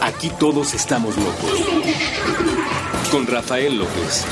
[0.00, 1.50] Aquí todos estamos locos.
[3.10, 4.24] Con Rafael López.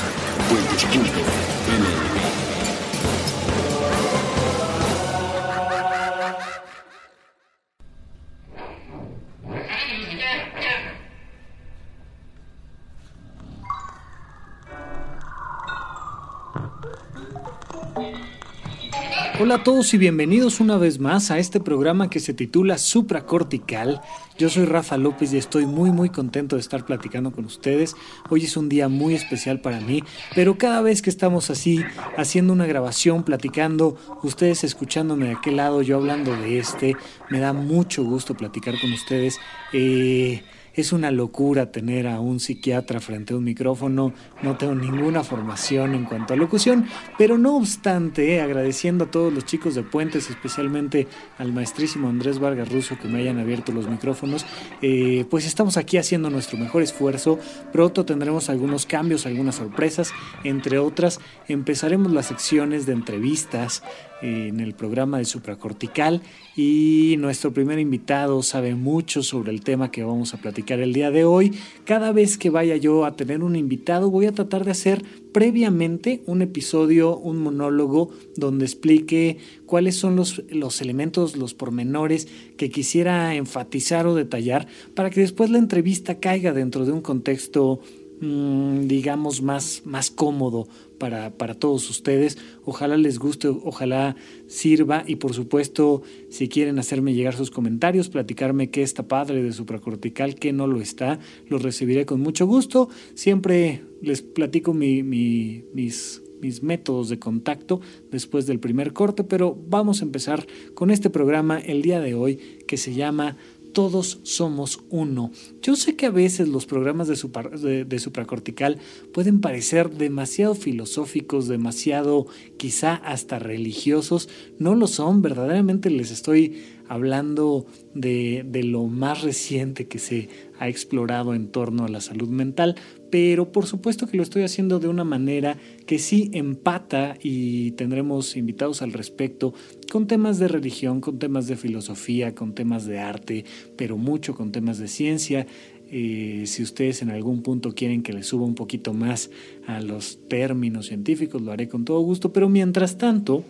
[19.49, 23.99] Hola a todos y bienvenidos una vez más a este programa que se titula Supracortical.
[24.37, 27.95] Yo soy Rafa López y estoy muy muy contento de estar platicando con ustedes.
[28.29, 30.03] Hoy es un día muy especial para mí,
[30.35, 31.83] pero cada vez que estamos así
[32.15, 36.95] haciendo una grabación, platicando, ustedes escuchándome de aquel lado, yo hablando de este,
[37.31, 39.39] me da mucho gusto platicar con ustedes.
[39.73, 45.23] Eh, es una locura tener a un psiquiatra frente a un micrófono, no tengo ninguna
[45.23, 46.85] formación en cuanto a locución,
[47.17, 52.39] pero no obstante, eh, agradeciendo a todos los chicos de Puentes, especialmente al maestrísimo Andrés
[52.39, 54.45] Vargas Russo que me hayan abierto los micrófonos,
[54.81, 57.39] eh, pues estamos aquí haciendo nuestro mejor esfuerzo.
[57.71, 60.11] Pronto tendremos algunos cambios, algunas sorpresas,
[60.43, 63.83] entre otras, empezaremos las secciones de entrevistas,
[64.21, 66.21] en el programa de supracortical
[66.55, 71.11] y nuestro primer invitado sabe mucho sobre el tema que vamos a platicar el día
[71.11, 71.53] de hoy.
[71.85, 76.21] Cada vez que vaya yo a tener un invitado voy a tratar de hacer previamente
[76.25, 83.35] un episodio, un monólogo donde explique cuáles son los, los elementos, los pormenores que quisiera
[83.35, 87.79] enfatizar o detallar para que después la entrevista caiga dentro de un contexto
[88.21, 92.37] digamos más, más cómodo para, para todos ustedes.
[92.65, 94.15] Ojalá les guste, ojalá
[94.47, 99.53] sirva y por supuesto si quieren hacerme llegar sus comentarios, platicarme qué está padre de
[99.53, 102.89] supracortical, qué no lo está, los recibiré con mucho gusto.
[103.13, 107.81] Siempre les platico mi, mis mis métodos de contacto
[108.11, 112.37] después del primer corte, pero vamos a empezar con este programa el día de hoy
[112.67, 113.37] que se llama
[113.73, 115.31] todos somos uno.
[115.61, 118.79] Yo sé que a veces los programas de, supracortical
[119.13, 124.29] pueden parecer demasiado filosóficos, demasiado quizá hasta religiosos.
[124.57, 130.67] No lo son, verdaderamente les estoy hablando de, de lo más reciente que se ha
[130.67, 132.75] explorado en torno a la salud mental,
[133.09, 138.35] pero por supuesto que lo estoy haciendo de una manera que sí empata y tendremos
[138.35, 139.53] invitados al respecto
[139.91, 143.45] con temas de religión, con temas de filosofía, con temas de arte,
[143.77, 145.47] pero mucho con temas de ciencia.
[145.91, 149.31] Eh, si ustedes en algún punto quieren que les suba un poquito más
[149.65, 153.43] a los términos científicos, lo haré con todo gusto, pero mientras tanto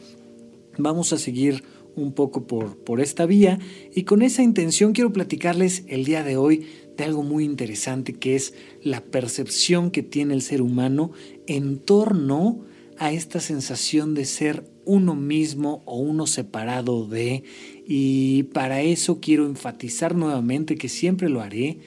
[0.78, 1.64] vamos a seguir
[1.96, 3.60] un poco por, por esta vía
[3.94, 6.66] y con esa intención quiero platicarles el día de hoy
[7.04, 11.12] algo muy interesante que es la percepción que tiene el ser humano
[11.48, 12.66] en torno
[12.98, 17.44] a esta sensación de ser uno mismo o uno separado de
[17.88, 21.80] y para eso quiero enfatizar nuevamente que siempre lo haré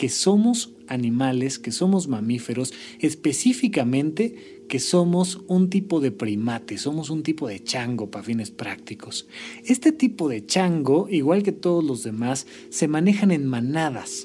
[0.00, 7.22] que somos animales, que somos mamíferos, específicamente que somos un tipo de primate, somos un
[7.22, 9.28] tipo de chango para fines prácticos.
[9.64, 14.24] Este tipo de chango, igual que todos los demás, se manejan en manadas.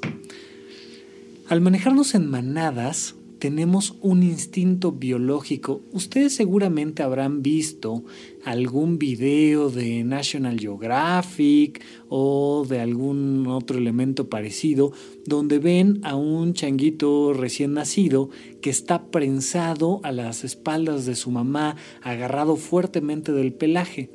[1.47, 5.83] Al manejarnos en manadas, tenemos un instinto biológico.
[5.91, 8.03] Ustedes seguramente habrán visto
[8.43, 14.91] algún video de National Geographic o de algún otro elemento parecido
[15.27, 21.29] donde ven a un changuito recién nacido que está prensado a las espaldas de su
[21.29, 24.09] mamá, agarrado fuertemente del pelaje.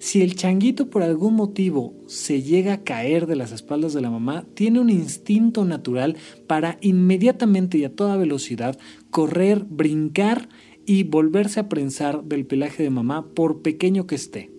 [0.00, 4.10] Si el changuito por algún motivo se llega a caer de las espaldas de la
[4.10, 8.78] mamá, tiene un instinto natural para inmediatamente y a toda velocidad
[9.10, 10.48] correr, brincar
[10.86, 14.57] y volverse a prensar del pelaje de mamá por pequeño que esté.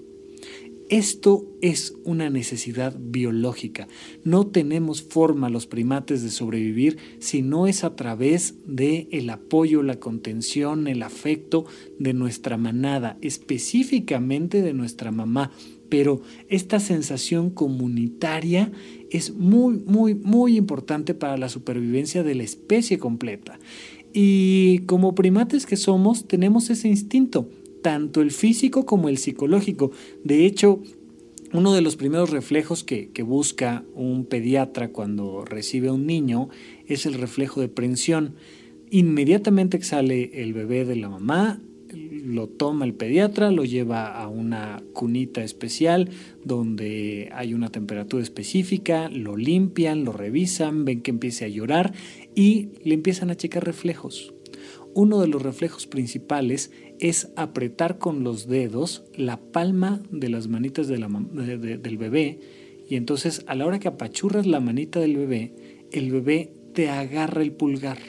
[0.90, 3.88] Esto es una necesidad biológica.
[4.24, 9.84] No tenemos forma los primates de sobrevivir si no es a través de el apoyo,
[9.84, 11.66] la contención, el afecto
[12.00, 15.52] de nuestra manada, específicamente de nuestra mamá.
[15.90, 18.72] Pero esta sensación comunitaria
[19.12, 23.60] es muy, muy, muy importante para la supervivencia de la especie completa.
[24.12, 27.48] Y como primates que somos, tenemos ese instinto
[27.81, 29.92] tanto el físico como el psicológico.
[30.24, 30.81] De hecho,
[31.52, 36.50] Uno de los primeros reflejos que, busca un pediatra cuando recibe a un niño
[36.86, 38.36] es el reflejo de prensión.
[38.92, 41.60] Inmediatamente que sale el bebé de la mamá,
[41.92, 46.12] lo toma el pediatra, lo lleva a una cunita especial
[46.46, 51.94] donde hay una temperatura específica, lo limpian, lo revisan, ven que empiece a llorar
[52.36, 54.36] y le empiezan a checar reflejos.
[54.94, 60.88] Uno de los reflejos principales es apretar con los dedos la palma de las manitas
[60.88, 62.40] del bebé
[62.90, 65.54] y entonces a la hora que apachurras la manita del bebé,
[65.92, 68.00] el bebé te agarra el pulgar.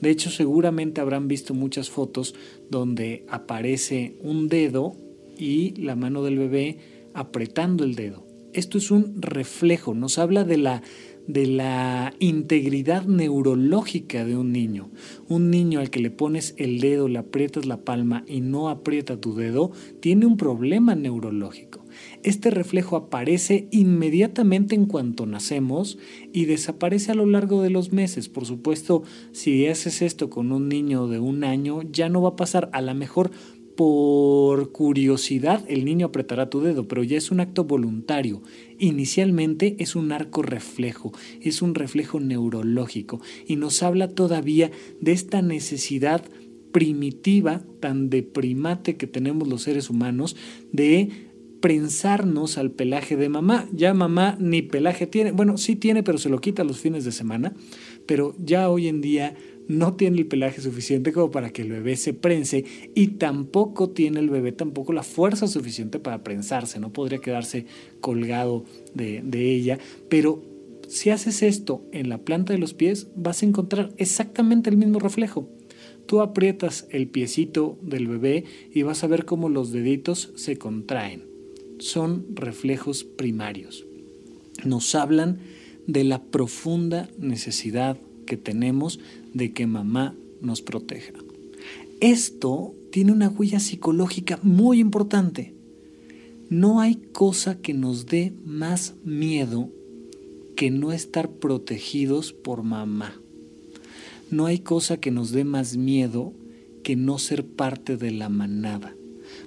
[0.00, 2.34] De hecho, seguramente habrán visto muchas fotos
[2.70, 4.94] donde aparece un dedo
[5.38, 6.78] y la mano del bebé
[7.14, 8.26] apretando el dedo.
[8.52, 10.82] Esto es un reflejo, nos habla de la
[11.26, 14.90] de la integridad neurológica de un niño.
[15.28, 19.20] Un niño al que le pones el dedo, le aprietas la palma y no aprieta
[19.20, 21.84] tu dedo, tiene un problema neurológico.
[22.22, 25.98] Este reflejo aparece inmediatamente en cuanto nacemos
[26.32, 28.28] y desaparece a lo largo de los meses.
[28.28, 29.02] Por supuesto,
[29.32, 32.68] si haces esto con un niño de un año, ya no va a pasar.
[32.72, 33.30] A lo mejor
[33.76, 38.42] por curiosidad el niño apretará tu dedo, pero ya es un acto voluntario.
[38.78, 44.70] Inicialmente es un arco reflejo, es un reflejo neurológico y nos habla todavía
[45.00, 46.24] de esta necesidad
[46.72, 50.36] primitiva, tan de primate que tenemos los seres humanos,
[50.72, 51.08] de
[51.60, 53.66] prensarnos al pelaje de mamá.
[53.72, 57.12] Ya mamá ni pelaje tiene, bueno, sí tiene, pero se lo quita los fines de
[57.12, 57.54] semana,
[58.06, 59.34] pero ya hoy en día
[59.68, 62.64] no tiene el pelaje suficiente como para que el bebé se prense
[62.94, 67.66] y tampoco tiene el bebé tampoco la fuerza suficiente para prensarse, no podría quedarse
[68.00, 68.64] colgado
[68.94, 69.78] de, de ella,
[70.08, 70.42] pero
[70.88, 74.98] si haces esto en la planta de los pies vas a encontrar exactamente el mismo
[74.98, 75.48] reflejo.
[76.06, 81.24] Tú aprietas el piecito del bebé y vas a ver cómo los deditos se contraen.
[81.78, 83.84] Son reflejos primarios.
[84.64, 85.40] Nos hablan
[85.88, 89.00] de la profunda necesidad que tenemos
[89.32, 91.14] de que mamá nos proteja.
[92.00, 95.54] Esto tiene una huella psicológica muy importante.
[96.50, 99.70] No hay cosa que nos dé más miedo
[100.56, 103.20] que no estar protegidos por mamá.
[104.30, 106.32] No hay cosa que nos dé más miedo
[106.82, 108.94] que no ser parte de la manada.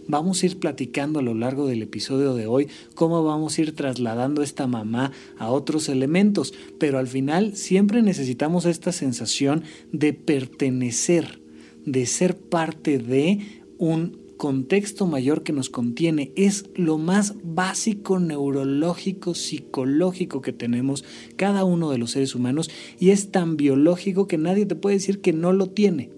[0.10, 3.76] Vamos a ir platicando a lo largo del episodio de hoy cómo vamos a ir
[3.76, 9.62] trasladando esta mamá a otros elementos, pero al final siempre necesitamos esta sensación
[9.92, 11.40] de pertenecer,
[11.86, 16.32] de ser parte de un contexto mayor que nos contiene.
[16.36, 23.12] Es lo más básico neurológico, psicológico que tenemos cada uno de los seres humanos y
[23.12, 26.10] es tan biológico que nadie te puede decir que no lo tiene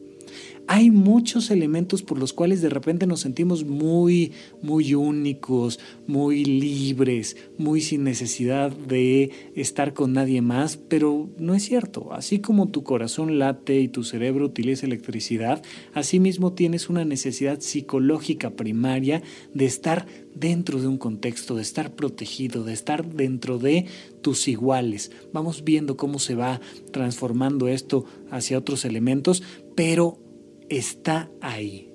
[0.73, 4.31] hay muchos elementos por los cuales de repente nos sentimos muy,
[4.61, 11.63] muy únicos, muy libres, muy sin necesidad de estar con nadie más, pero no es
[11.63, 12.13] cierto.
[12.13, 15.61] Así como tu corazón late y tu cerebro utiliza electricidad,
[15.93, 19.21] asimismo tienes una necesidad psicológica primaria
[19.53, 23.87] de estar dentro de un contexto, de estar protegido, de estar dentro de
[24.21, 25.11] tus iguales.
[25.33, 26.61] Vamos viendo cómo se va
[26.93, 29.43] transformando esto hacia otros elementos,
[29.75, 30.30] pero
[30.77, 31.89] está ahí.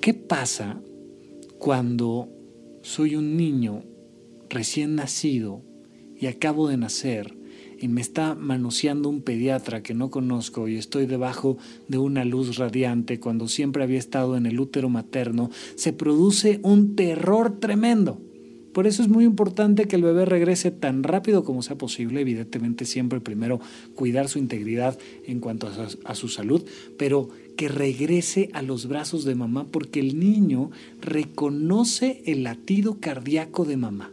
[0.00, 0.80] ¿Qué pasa
[1.58, 2.28] cuando
[2.82, 3.84] soy un niño
[4.50, 5.62] recién nacido
[6.18, 7.36] y acabo de nacer
[7.80, 11.56] y me está manoseando un pediatra que no conozco y estoy debajo
[11.88, 16.94] de una luz radiante cuando siempre había estado en el útero materno, se produce un
[16.94, 18.20] terror tremendo.
[18.72, 22.84] Por eso es muy importante que el bebé regrese tan rápido como sea posible, evidentemente
[22.84, 23.60] siempre primero
[23.94, 25.70] cuidar su integridad en cuanto
[26.04, 26.64] a su, salud,
[26.96, 33.64] pero que regrese a los brazos de mamá porque el niño reconoce el latido cardíaco
[33.64, 34.10] de mamá.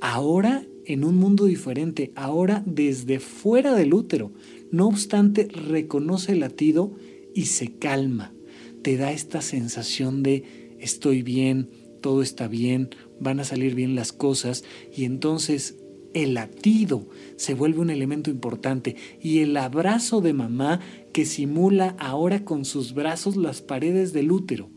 [0.00, 4.32] Ahora en un mundo diferente, ahora desde fuera del útero.
[4.70, 6.92] No obstante, reconoce el latido
[7.34, 8.32] y se calma.
[8.82, 11.68] Te da esta sensación de estoy bien,
[12.00, 15.76] todo está bien, van a salir bien las cosas y entonces
[16.14, 20.80] el latido se vuelve un elemento importante y el abrazo de mamá
[21.12, 24.70] que simula ahora con sus brazos las paredes del útero.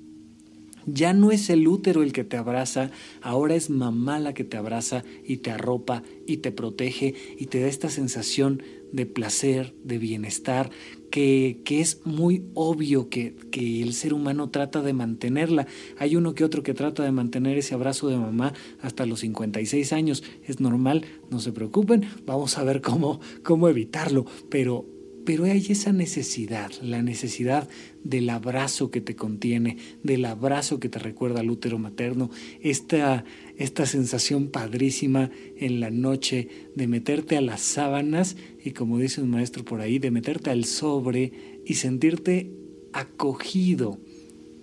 [0.94, 2.92] Ya no es el útero el que te abraza,
[3.22, 7.60] ahora es mamá la que te abraza y te arropa y te protege y te
[7.60, 10.72] da esta sensación de placer, de bienestar,
[11.12, 15.68] que, es muy obvio que, que, el ser humano trata de mantenerla.
[15.98, 19.94] Hay uno que otro que trata de mantener ese abrazo de mamá hasta los 56
[19.94, 20.24] años.
[20.46, 24.86] Es normal, no se preocupen, vamos a ver cómo, cómo evitarlo, pero
[25.26, 27.68] pero hay esa necesidad, la necesidad
[28.04, 32.30] del abrazo que te contiene, del abrazo que te recuerda al útero materno,
[32.62, 33.26] esta,
[33.58, 39.30] esta sensación padrísima en la noche de meterte a las sábanas y como dice un
[39.30, 42.52] maestro por ahí, de meterte al sobre y sentirte
[42.94, 44.00] acogido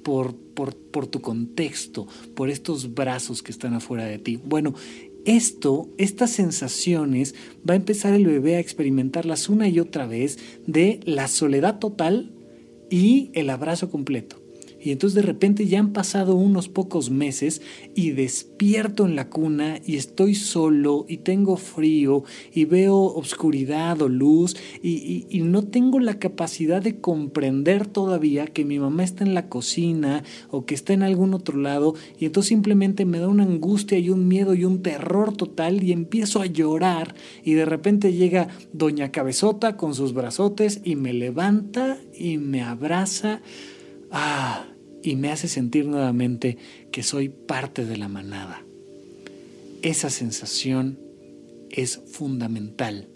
[0.02, 4.36] por, por, por tu contexto, por estos brazos que están afuera de ti.
[4.36, 4.72] Bueno,
[5.26, 7.34] esto, estas sensaciones,
[7.68, 12.32] va a empezar el bebé a experimentarlas una y otra vez de la soledad total
[12.90, 14.45] y el abrazo completo.
[14.86, 17.60] Y entonces de repente ya han pasado unos pocos meses
[17.96, 22.22] y despierto en la cuna y estoy solo y tengo frío
[22.54, 28.64] y veo obscuridad o luz y, y, no tengo la capacidad de comprender todavía que
[28.64, 32.50] mi mamá está en la cocina o que está en algún otro lado y entonces
[32.50, 36.46] simplemente me da una angustia y un miedo y un terror total y empiezo a
[36.46, 42.62] llorar y de repente llega doña Cabezota con sus brazotes y me levanta y me
[42.62, 43.40] abraza.
[44.12, 44.66] Ah,
[45.06, 46.58] y me hace sentir nuevamente
[46.90, 48.64] que soy parte de la manada.
[49.82, 50.98] Esa sensación
[51.70, 53.08] es fundamental.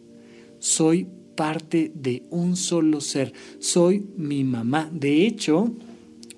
[0.59, 3.32] Soy parte de un solo ser.
[3.59, 4.90] Soy mi mamá.
[4.92, 5.73] De hecho,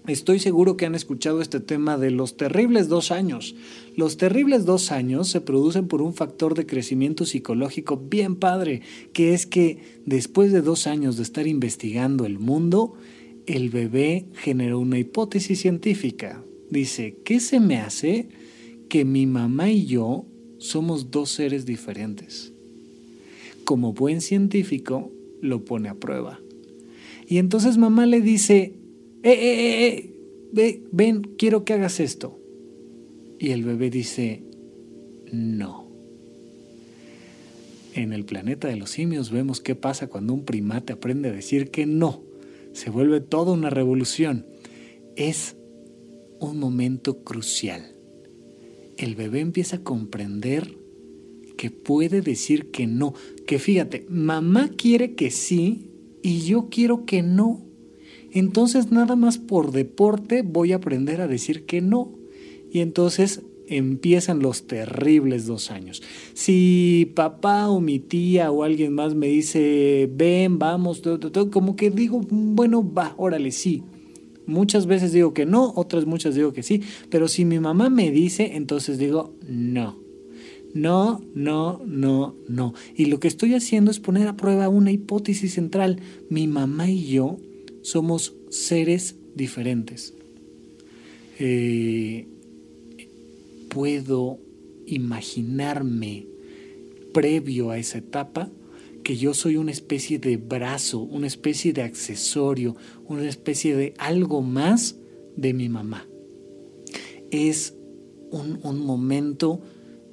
[0.07, 3.55] estoy seguro que han escuchado este tema de los terribles dos años.
[3.97, 8.81] Los terribles dos años se producen por un factor de crecimiento psicológico bien padre,
[9.13, 12.95] que es que después de dos años de estar investigando el mundo,
[13.47, 16.43] el bebé generó una hipótesis científica.
[16.71, 18.29] Dice, ¿qué se me hace
[18.89, 20.27] que mi mamá y yo
[20.59, 22.53] somos dos seres diferentes?
[23.65, 26.41] Como buen científico, lo pone a prueba.
[27.29, 28.75] Y entonces mamá le dice,
[29.23, 30.11] eh, eh, eh,
[30.57, 32.39] eh ven, quiero que hagas esto.
[33.39, 34.43] Y el bebé dice,
[35.33, 35.89] no.
[37.95, 41.71] En el planeta de los simios vemos qué pasa cuando un primate aprende a decir
[41.71, 42.23] que no
[42.73, 44.47] se vuelve toda una revolución.
[45.17, 45.57] Es
[46.41, 47.95] un momento crucial.
[48.97, 50.77] El bebé empieza a comprender
[51.57, 53.15] que puede decir que no,
[53.47, 55.91] que fíjate, mamá quiere que sí
[56.23, 57.65] y yo quiero que no.
[58.33, 62.13] Entonces nada más por deporte voy a aprender a decir que no.
[62.71, 63.43] Y entonces
[63.77, 66.03] empiezan los terribles dos años.
[66.35, 71.03] Si papá o mi tía o alguien más me dice, ven, vamos,
[71.51, 73.83] como que digo, bueno, va, órale, sí.
[74.47, 78.11] Muchas veces digo que no, otras muchas digo que sí, pero si mi mamá me
[78.11, 80.01] dice, entonces digo, no.
[80.75, 82.75] No, no, no, no.
[82.97, 86.01] Y lo que estoy haciendo es poner a prueba una hipótesis central.
[86.31, 87.37] Mi mamá y yo
[87.83, 90.15] somos seres diferentes.
[91.39, 92.27] Eh,
[93.73, 94.39] puedo
[94.87, 96.27] imaginarme
[97.15, 98.51] previo a esa etapa
[99.03, 102.77] que yo soy una especie de brazo, una especie de accesorio,
[103.07, 104.97] una especie de algo más
[105.37, 106.07] de mi mamá.
[107.31, 107.75] Es
[108.31, 109.61] un, momento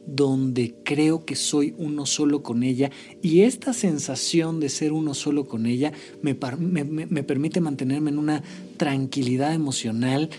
[0.08, 2.89] donde creo que soy uno solo con ella
[3.22, 8.42] y esta sensación de ser uno solo con ella me, me permite mantenerme en una
[8.78, 10.30] tranquilidad emocional,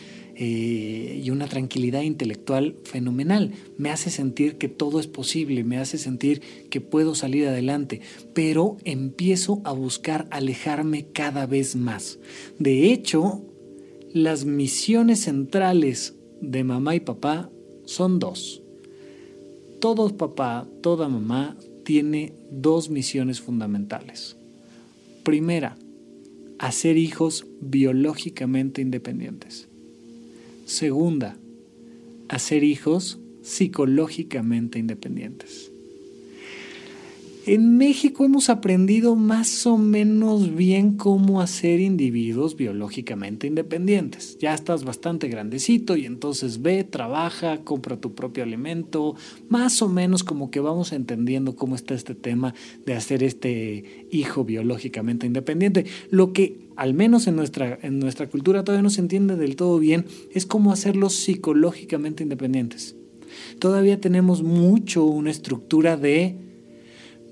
[0.42, 3.52] eh, y una tranquilidad intelectual fenomenal.
[3.76, 8.00] Me hace sentir que todo es posible, me hace sentir que puedo salir adelante,
[8.32, 12.18] pero empiezo a buscar alejarme cada vez más.
[12.58, 13.44] De hecho,
[14.14, 17.50] las misiones centrales de mamá y papá
[17.84, 18.62] son dos.
[19.78, 21.54] Todo papá, toda mamá
[21.84, 24.38] tiene dos misiones fundamentales.
[25.22, 25.76] Primera,
[26.58, 29.69] hacer hijos biológicamente independientes.
[30.70, 31.36] Segunda,
[32.28, 35.72] hacer hijos psicológicamente independientes.
[37.44, 44.38] En México hemos aprendido más o menos bien cómo hacer individuos biológicamente independientes.
[44.38, 49.16] Ya estás bastante grandecito y entonces ve, trabaja, compra tu propio alimento,
[49.48, 52.54] más o menos como que vamos entendiendo cómo está este tema
[52.86, 55.86] de hacer este hijo biológicamente independiente.
[56.10, 59.78] Lo que al menos en nuestra, en nuestra cultura todavía no se entiende del todo
[59.78, 62.96] bien es cómo hacerlos psicológicamente independientes.
[63.58, 66.38] Todavía tenemos mucho una estructura de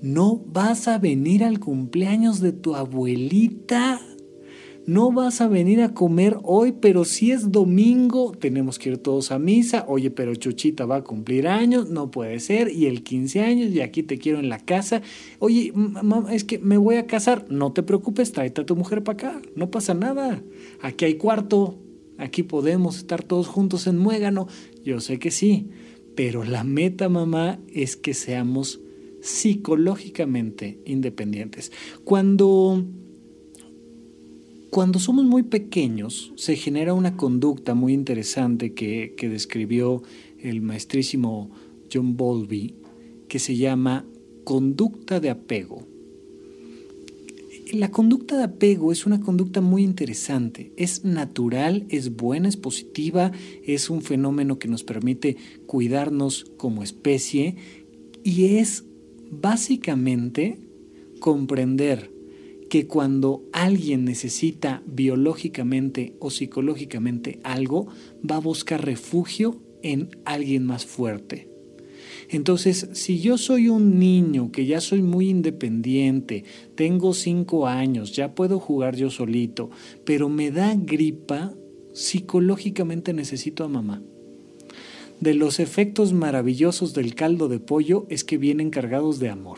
[0.03, 3.99] no vas a venir al cumpleaños de tu abuelita.
[4.89, 9.29] No vas a venir a comer hoy, pero si es domingo, tenemos que ir todos
[9.29, 9.85] a misa.
[9.87, 12.73] Oye, pero Chuchita va a cumplir años, no puede ser.
[12.73, 15.03] Y el 15 años, y aquí te quiero en la casa.
[15.37, 17.45] Oye, mamá, es que me voy a casar.
[17.51, 19.41] No te preocupes, tráete a tu mujer para acá.
[19.55, 20.41] No pasa nada.
[20.81, 21.77] Aquí hay cuarto.
[22.17, 24.47] Aquí podemos estar todos juntos en muégano.
[24.83, 25.69] Yo sé que sí.
[26.15, 28.81] Pero la meta, mamá, es que seamos
[29.21, 31.71] psicológicamente independientes.
[32.03, 32.87] Cuando
[34.69, 40.03] Cuando somos muy pequeños se genera una conducta muy interesante que, que describió
[40.39, 41.49] el maestrísimo
[41.91, 42.75] John Bowlby
[43.27, 44.05] que se llama
[44.43, 45.87] conducta de apego.
[47.71, 53.31] La conducta de apego es una conducta muy interesante, es natural, es buena, es positiva,
[53.63, 57.55] es un fenómeno que nos permite cuidarnos como especie
[58.23, 58.85] y es
[59.31, 60.57] básicamente
[61.19, 62.18] comprender
[62.69, 67.87] que cuando alguien necesita biológicamente o psicológicamente algo,
[68.29, 71.49] va a buscar refugio en alguien más fuerte.
[72.29, 76.43] Entonces, si yo soy un niño que ya soy muy independiente,
[76.75, 79.71] tengo cinco años, ya puedo jugar yo solito,
[80.05, 81.55] pero me da gripa,
[81.93, 84.03] psicológicamente necesito a mamá.
[85.19, 89.57] De los efectos maravillosos del caldo de pollo es que vienen cargados de amor.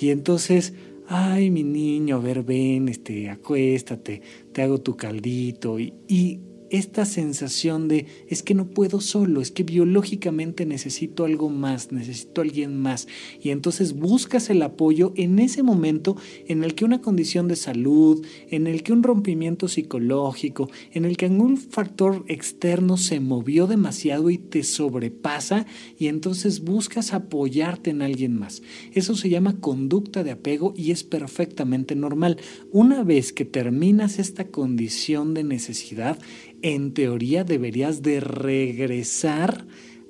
[0.00, 0.72] Y entonces,
[1.08, 4.22] ay, mi niño, a ver, ven, este, acuéstate,
[4.52, 5.78] te hago tu caldito.
[5.78, 11.48] Y, y esta sensación de es que no puedo solo, es que biológicamente necesito algo
[11.48, 13.08] más, necesito alguien más.
[13.42, 18.24] Y entonces buscas el apoyo en ese momento en el que una condición de salud,
[18.50, 24.30] en el que un rompimiento psicológico, en el que algún factor externo se movió demasiado
[24.30, 25.66] y te sobrepasa
[25.98, 28.62] y entonces buscas apoyarte en alguien más.
[28.92, 32.38] Eso se llama conducta de apego y es perfectamente normal.
[32.72, 36.18] Una vez que terminas esta condición de necesidad,
[36.62, 39.66] en teoría deberías de regresar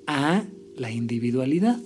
[0.07, 0.45] a
[0.77, 1.81] la individualidad.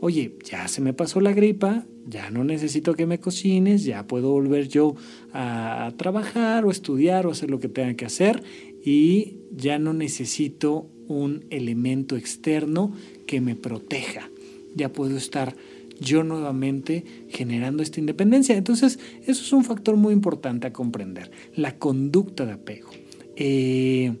[0.00, 4.30] Oye, ya se me pasó la gripa, ya no necesito que me cocines, ya puedo
[4.30, 4.96] volver yo
[5.32, 8.42] a trabajar o estudiar o hacer lo que tenga que hacer
[8.84, 12.92] y ya no necesito un elemento externo
[13.26, 14.28] que me proteja.
[14.74, 15.54] Ya puedo estar
[16.00, 18.56] yo nuevamente generando esta independencia.
[18.56, 22.90] Entonces, eso es un factor muy importante a comprender, la conducta de apego.
[23.36, 24.12] Eh,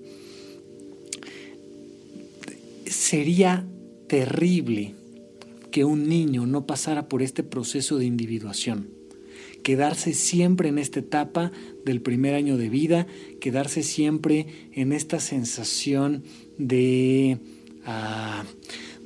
[2.86, 3.66] sería
[4.08, 4.94] terrible
[5.70, 8.88] que un niño no pasara por este proceso de individuación.
[9.62, 11.52] Quedarse siempre en esta etapa
[11.84, 13.06] del primer año de vida,
[13.40, 16.24] quedarse siempre en esta sensación
[16.58, 17.38] de...
[17.84, 18.44] Ah,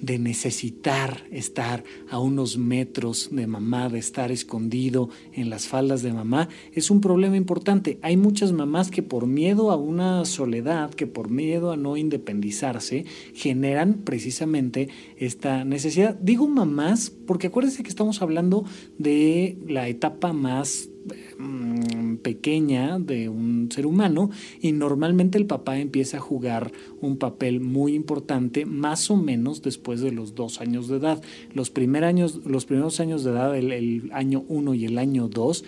[0.00, 6.12] de necesitar estar a unos metros de mamá, de estar escondido en las faldas de
[6.12, 7.98] mamá, es un problema importante.
[8.02, 13.04] Hay muchas mamás que por miedo a una soledad, que por miedo a no independizarse,
[13.34, 16.14] generan precisamente esta necesidad.
[16.20, 18.64] Digo mamás porque acuérdense que estamos hablando
[18.98, 20.88] de la etapa más
[21.38, 27.60] Mm, pequeña de un ser humano y normalmente el papá empieza a jugar un papel
[27.60, 31.22] muy importante más o menos después de los dos años de edad.
[31.52, 35.64] Los, años, los primeros años de edad, el, el año uno y el año dos,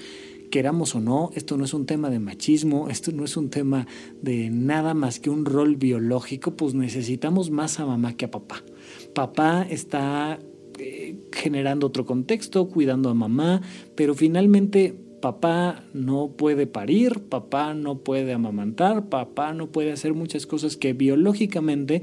[0.51, 3.87] queramos o no, esto no es un tema de machismo, esto no es un tema
[4.23, 8.65] de nada más que un rol biológico, pues necesitamos más a mamá que a papá.
[9.15, 10.39] Papá está
[10.79, 13.61] eh, generando otro contexto, cuidando a mamá,
[13.95, 20.47] pero finalmente Papá no puede parir, papá no puede amamantar, papá no puede hacer muchas
[20.47, 22.03] cosas que biológicamente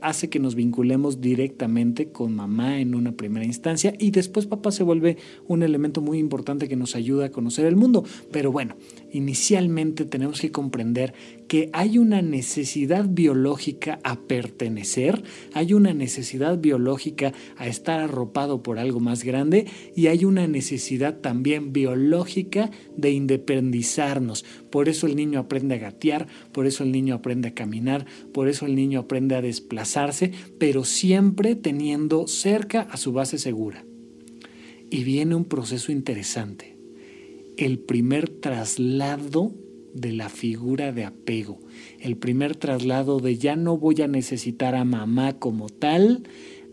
[0.00, 4.82] hace que nos vinculemos directamente con mamá en una primera instancia y después papá se
[4.82, 5.16] vuelve
[5.46, 8.04] un elemento muy importante que nos ayuda a conocer el mundo.
[8.30, 8.76] Pero bueno,
[9.12, 11.14] inicialmente tenemos que comprender
[11.48, 15.22] que hay una necesidad biológica a pertenecer,
[15.54, 21.18] hay una necesidad biológica a estar arropado por algo más grande y hay una necesidad
[21.20, 24.44] también biológica de independizarnos.
[24.70, 28.48] Por eso el niño aprende a gatear, por eso el niño aprende a caminar, por
[28.48, 33.84] eso el niño aprende a desplazarse pero siempre teniendo cerca a su base segura.
[34.90, 36.76] Y viene un proceso interesante,
[37.56, 39.54] el primer traslado
[40.00, 41.58] de la figura de apego,
[42.00, 46.22] el primer traslado de ya no voy a necesitar a mamá como tal,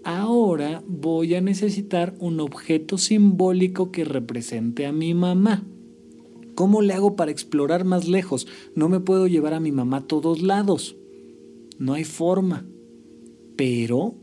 [0.03, 5.63] ahora voy a necesitar un objeto simbólico que represente a mi mamá.
[6.55, 8.47] ¿Cómo le hago para explorar más lejos?
[8.75, 10.95] No me puedo llevar a mi mamá a todos lados.
[11.79, 12.65] No hay forma
[13.55, 14.15] pero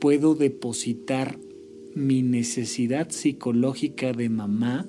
[0.00, 1.38] puedo depositar
[1.94, 4.88] mi necesidad psicológica de mamá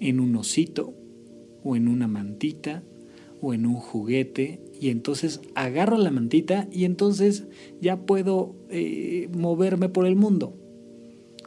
[0.00, 0.94] en un osito
[1.62, 2.82] o en una mantita
[3.40, 7.44] o en un juguete y entonces agarro la mantita y entonces
[7.80, 10.56] ya puedo eh, moverme por el mundo.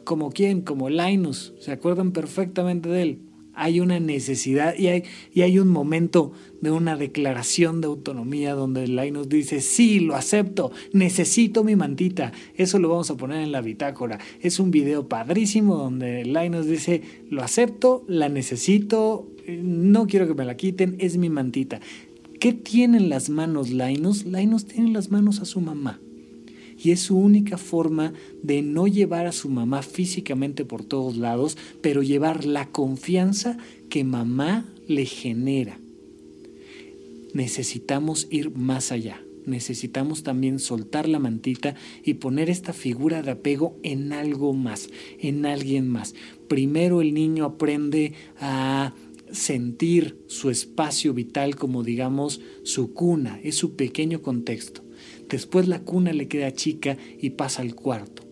[0.04, 3.25] Como quien, como Linus, ¿se acuerdan perfectamente de él?
[3.56, 8.86] Hay una necesidad y hay, y hay un momento de una declaración de autonomía donde
[8.86, 12.32] Linus dice, sí, lo acepto, necesito mi mantita.
[12.54, 14.18] Eso lo vamos a poner en la bitácora.
[14.40, 20.44] Es un video padrísimo donde Linus dice, lo acepto, la necesito, no quiero que me
[20.44, 21.80] la quiten, es mi mantita.
[22.38, 24.26] ¿Qué tiene en las manos Linus?
[24.26, 26.00] Linus tiene en las manos a su mamá
[26.86, 28.12] y es su única forma
[28.44, 34.04] de no llevar a su mamá físicamente por todos lados, pero llevar la confianza que
[34.04, 35.80] mamá le genera.
[37.34, 39.20] Necesitamos ir más allá.
[39.46, 45.44] Necesitamos también soltar la mantita y poner esta figura de apego en algo más, en
[45.44, 46.14] alguien más.
[46.46, 48.94] Primero el niño aprende a
[49.32, 54.85] sentir su espacio vital como digamos su cuna, es su pequeño contexto.
[55.28, 58.22] Después la cuna le queda chica y pasa al cuarto.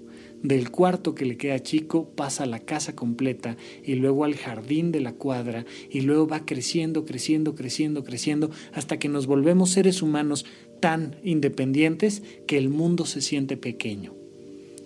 [0.43, 4.93] Del cuarto que le queda chico pasa a la casa completa y luego al jardín
[4.93, 10.03] de la cuadra y luego va creciendo, creciendo, creciendo, creciendo hasta que nos volvemos seres
[10.03, 10.45] humanos
[10.81, 14.15] tan independientes que el mundo se siente pequeño.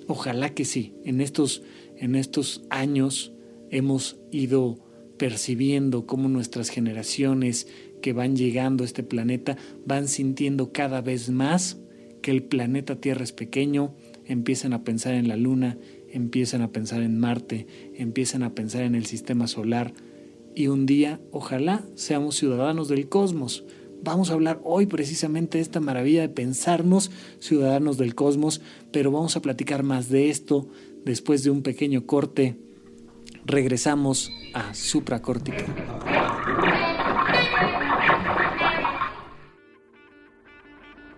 [0.06, 1.62] Ojalá que sí, en estos,
[1.96, 3.32] en estos años
[3.70, 4.78] hemos ido
[5.18, 7.66] percibiendo cómo nuestras generaciones
[8.00, 11.78] que van llegando a este planeta van sintiendo cada vez más
[12.22, 15.78] que el planeta Tierra es pequeño, empiezan a pensar en la Luna,
[16.10, 19.92] empiezan a pensar en Marte, empiezan a pensar en el sistema solar
[20.54, 23.64] y un día, ojalá, seamos ciudadanos del cosmos.
[24.02, 28.60] Vamos a hablar hoy precisamente de esta maravilla de pensarnos ciudadanos del cosmos,
[28.92, 30.68] pero vamos a platicar más de esto
[31.04, 32.56] después de un pequeño corte.
[33.44, 35.66] Regresamos a supracortical.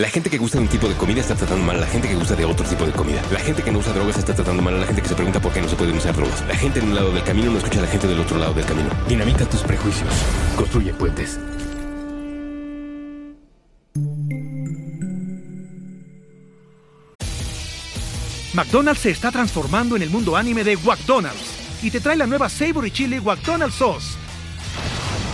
[0.00, 2.08] La gente que gusta de un tipo de comida está tratando mal a la gente
[2.08, 3.20] que gusta de otro tipo de comida.
[3.30, 5.42] La gente que no usa drogas está tratando mal a la gente que se pregunta
[5.42, 6.42] por qué no se pueden usar drogas.
[6.48, 8.54] La gente en un lado del camino no escucha a la gente del otro lado
[8.54, 8.88] del camino.
[9.06, 10.08] Dinamita tus prejuicios.
[10.56, 11.38] Construye puentes.
[18.54, 22.48] McDonald's se está transformando en el mundo anime de McDonald's y te trae la nueva
[22.48, 24.16] Savory Chili McDonald's Sauce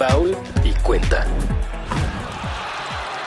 [0.00, 0.34] Foul
[0.64, 1.26] y Cuenta.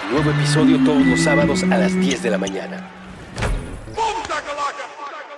[0.10, 2.90] Nuevo episodio todos los sábados a las 10 de la mañana.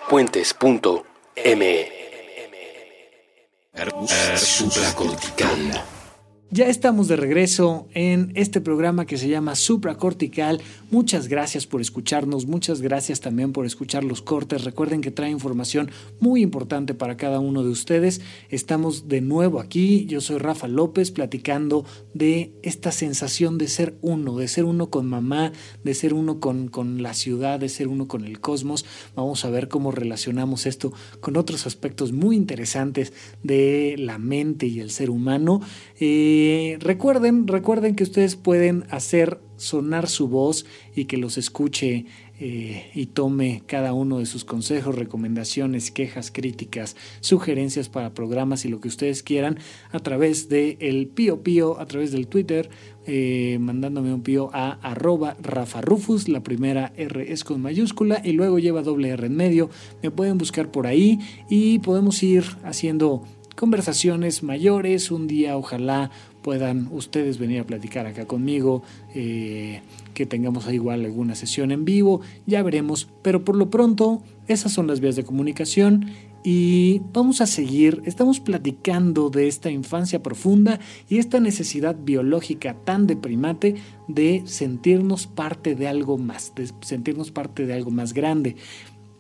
[0.10, 1.92] Puentes.me
[4.38, 5.84] Supracortical.
[6.52, 10.62] Ya estamos de regreso en este programa que se llama Supracortical.
[10.92, 14.64] Muchas gracias por escucharnos, muchas gracias también por escuchar los cortes.
[14.64, 18.22] Recuerden que trae información muy importante para cada uno de ustedes.
[18.52, 24.38] Estamos de nuevo aquí, yo soy Rafa López platicando de esta sensación de ser uno,
[24.38, 25.52] de ser uno con mamá,
[25.84, 28.86] de ser uno con, con la ciudad, de ser uno con el cosmos.
[29.16, 34.80] Vamos a ver cómo relacionamos esto con otros aspectos muy interesantes de la mente y
[34.80, 35.62] el ser humano.
[36.00, 42.06] Eh, eh, recuerden, recuerden que ustedes pueden hacer sonar su voz y que los escuche
[42.38, 48.70] eh, y tome cada uno de sus consejos, recomendaciones, quejas, críticas, sugerencias para programas y
[48.70, 49.58] lo que ustedes quieran
[49.92, 52.70] a través de el Pío Pío, a través del Twitter,
[53.08, 58.34] eh, mandándome un pío a arroba Rafa Rufus, la primera R es con mayúscula y
[58.34, 59.70] luego lleva doble R en medio.
[60.04, 61.20] Me pueden buscar por ahí
[61.50, 63.24] y podemos ir haciendo
[63.56, 65.12] conversaciones mayores.
[65.12, 68.84] Un día ojalá puedan ustedes venir a platicar acá conmigo,
[69.16, 69.82] eh,
[70.14, 74.86] que tengamos igual alguna sesión en vivo, ya veremos, pero por lo pronto esas son
[74.86, 76.12] las vías de comunicación
[76.44, 83.08] y vamos a seguir, estamos platicando de esta infancia profunda y esta necesidad biológica tan
[83.08, 88.56] de primate de sentirnos parte de algo más, de sentirnos parte de algo más grande.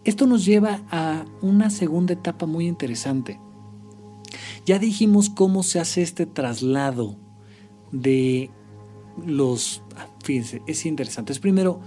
[0.03, 3.39] Esto nos lleva a una segunda etapa muy interesante.
[4.65, 7.17] Ya dijimos cómo se hace este traslado
[7.91, 8.49] de
[9.25, 9.83] los...
[9.95, 11.31] Ah, fíjense, es interesante.
[11.31, 11.81] Es primero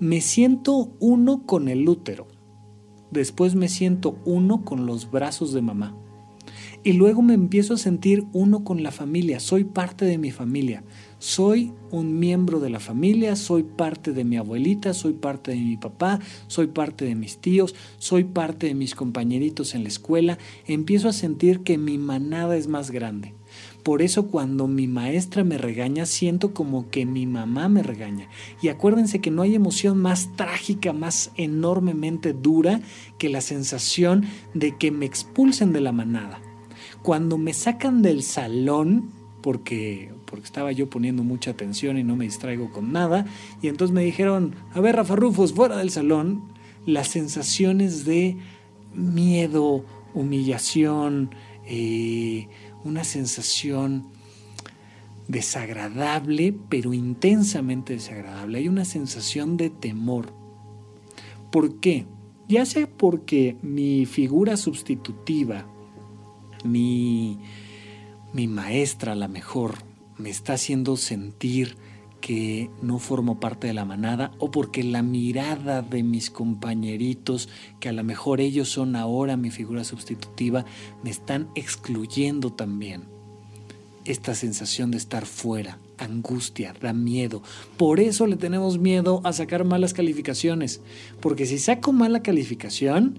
[0.00, 2.26] me siento uno con el útero.
[3.10, 5.94] Después me siento uno con los brazos de mamá.
[6.82, 9.40] Y luego me empiezo a sentir uno con la familia.
[9.40, 10.84] Soy parte de mi familia.
[11.20, 15.76] Soy un miembro de la familia, soy parte de mi abuelita, soy parte de mi
[15.76, 20.38] papá, soy parte de mis tíos, soy parte de mis compañeritos en la escuela.
[20.66, 23.34] Empiezo a sentir que mi manada es más grande.
[23.82, 28.30] Por eso cuando mi maestra me regaña, siento como que mi mamá me regaña.
[28.62, 32.80] Y acuérdense que no hay emoción más trágica, más enormemente dura
[33.18, 36.40] que la sensación de que me expulsen de la manada.
[37.02, 39.10] Cuando me sacan del salón,
[39.42, 43.26] porque porque estaba yo poniendo mucha atención y no me distraigo con nada.
[43.60, 46.44] Y entonces me dijeron, a ver, Rafa Rufus, fuera del salón,
[46.86, 48.36] las sensaciones de
[48.94, 51.34] miedo, humillación,
[51.66, 52.48] eh,
[52.84, 54.06] una sensación
[55.26, 58.58] desagradable, pero intensamente desagradable.
[58.58, 60.32] Hay una sensación de temor.
[61.50, 62.06] ¿Por qué?
[62.48, 65.66] Ya sea porque mi figura sustitutiva,
[66.64, 67.38] mi,
[68.32, 69.89] mi maestra, la mejor,
[70.20, 71.76] me está haciendo sentir
[72.20, 77.48] que no formo parte de la manada o porque la mirada de mis compañeritos,
[77.80, 80.64] que a lo mejor ellos son ahora mi figura sustitutiva,
[81.02, 83.04] me están excluyendo también.
[84.04, 87.42] Esta sensación de estar fuera, angustia, da miedo.
[87.76, 90.80] Por eso le tenemos miedo a sacar malas calificaciones,
[91.20, 93.18] porque si saco mala calificación,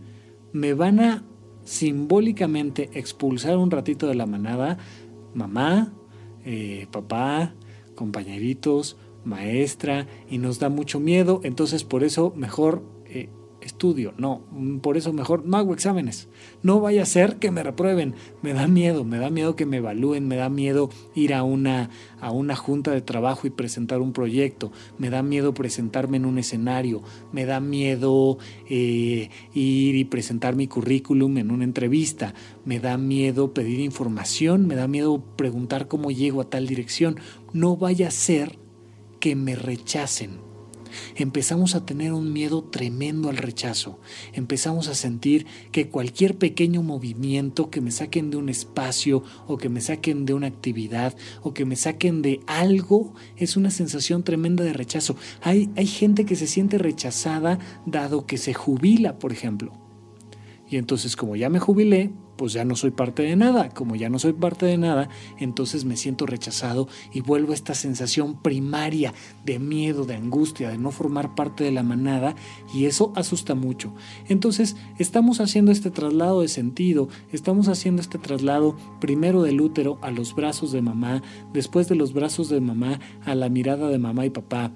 [0.54, 1.24] me van a
[1.64, 4.78] simbólicamente expulsar un ratito de la manada,
[5.34, 5.94] mamá,
[6.46, 7.54] eh, papá,
[7.96, 13.30] compañeritos, maestra, y nos da mucho miedo, entonces por eso mejor eh,
[13.62, 16.28] estudio, no, mm, por eso mejor no hago exámenes.
[16.64, 18.16] No vaya a ser que me reprueben.
[18.42, 21.90] Me da miedo, me da miedo que me evalúen, me da miedo ir a una,
[22.20, 26.38] a una junta de trabajo y presentar un proyecto, me da miedo presentarme en un
[26.38, 28.38] escenario, me da miedo
[28.70, 32.34] eh, ir y presentar mi currículum en una entrevista,
[32.66, 37.20] me da miedo pedir información, me da miedo preguntar cómo llego a tal dirección.
[37.54, 38.58] No vaya a ser
[39.20, 40.51] que me rechacen
[41.16, 44.00] empezamos a tener un miedo tremendo al rechazo.
[44.34, 49.70] Empezamos a sentir que cualquier pequeño movimiento que me saquen de un espacio o que
[49.70, 54.64] me saquen de una actividad o que me saquen de algo es una sensación tremenda
[54.64, 55.16] de rechazo.
[55.42, 59.74] Hay, hay gente que se siente rechazada dado que se jubila, por ejemplo.
[60.70, 63.70] Y entonces como ya me jubilé, pues ya no soy parte de nada.
[63.70, 67.76] Como ya no soy parte de nada, entonces me siento rechazado y vuelvo a esta
[67.76, 69.14] sensación primaria
[69.46, 72.34] de miedo, de angustia, de no formar parte de la manada
[72.74, 73.94] y eso asusta mucho.
[74.28, 80.10] Entonces estamos haciendo este traslado de sentido, estamos haciendo este traslado primero del útero a
[80.10, 81.22] los brazos de mamá,
[81.54, 84.72] después de los brazos de mamá a la mirada de mamá y papá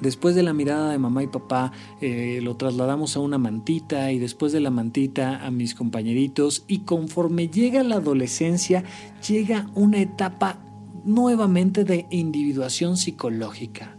[0.00, 4.18] Después de la mirada de mamá y papá, eh, lo trasladamos a una mantita y
[4.18, 8.84] después de la mantita a mis compañeritos y conforme llega la adolescencia,
[9.26, 10.58] llega una etapa
[11.04, 13.96] nuevamente de individuación psicológica.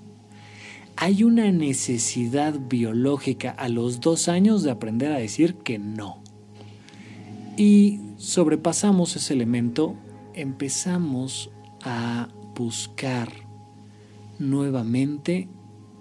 [0.98, 6.22] Hay una necesidad biológica a los dos años de aprender a decir que no.
[7.58, 9.96] Y sobrepasamos ese elemento,
[10.34, 11.52] empezamos
[11.84, 13.30] a buscar
[14.40, 15.50] nuevamente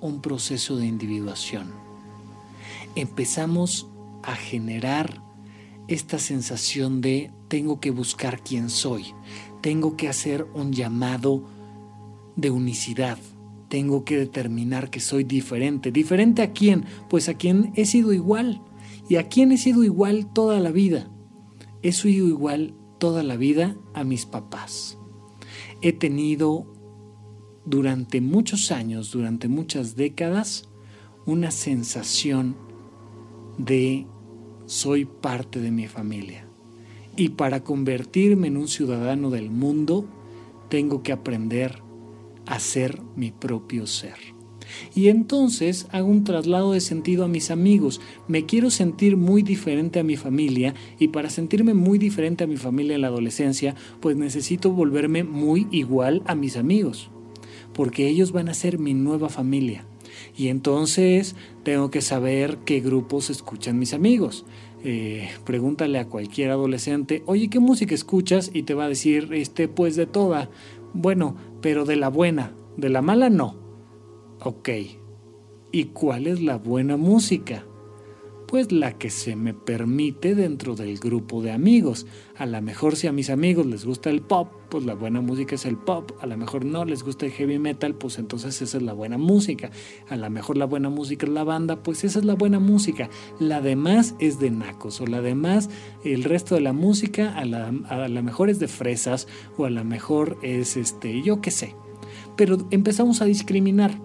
[0.04, 1.72] un proceso de individuación.
[2.94, 3.88] Empezamos
[4.22, 5.22] a generar
[5.88, 9.14] esta sensación de tengo que buscar quién soy,
[9.62, 11.42] tengo que hacer un llamado
[12.36, 13.16] de unicidad,
[13.68, 15.90] tengo que determinar que soy diferente.
[15.90, 16.84] ¿Diferente a quién?
[17.08, 18.60] Pues a quien he sido igual.
[19.08, 21.10] ¿Y a quién he sido igual toda la vida?
[21.82, 24.98] He sido igual toda la vida a mis papás.
[25.80, 26.73] He tenido
[27.64, 30.68] durante muchos años, durante muchas décadas,
[31.26, 32.56] una sensación
[33.58, 34.06] de
[34.66, 36.46] soy parte de mi familia.
[37.16, 40.06] Y para convertirme en un ciudadano del mundo,
[40.68, 41.82] tengo que aprender
[42.46, 44.16] a ser mi propio ser.
[44.94, 48.00] Y entonces hago un traslado de sentido a mis amigos.
[48.26, 52.56] Me quiero sentir muy diferente a mi familia y para sentirme muy diferente a mi
[52.56, 57.10] familia en la adolescencia, pues necesito volverme muy igual a mis amigos
[57.74, 59.84] porque ellos van a ser mi nueva familia.
[60.36, 64.46] Y entonces tengo que saber qué grupos escuchan mis amigos.
[64.82, 68.50] Eh, pregúntale a cualquier adolescente, oye, ¿qué música escuchas?
[68.52, 70.50] Y te va a decir, este, pues de toda.
[70.92, 73.56] Bueno, pero de la buena, de la mala no.
[74.42, 74.68] Ok.
[75.72, 77.64] ¿Y cuál es la buena música?
[78.54, 82.06] Pues la que se me permite dentro del grupo de amigos.
[82.36, 85.56] A lo mejor si a mis amigos les gusta el pop, pues la buena música
[85.56, 86.12] es el pop.
[86.20, 89.18] A lo mejor no les gusta el heavy metal, pues entonces esa es la buena
[89.18, 89.72] música.
[90.08, 93.10] A lo mejor la buena música es la banda, pues esa es la buena música.
[93.40, 95.68] La demás es de nacos o la demás,
[96.04, 99.70] el resto de la música a la, a la mejor es de fresas o a
[99.70, 101.74] lo mejor es este, yo qué sé.
[102.36, 103.98] Pero empezamos a discriminar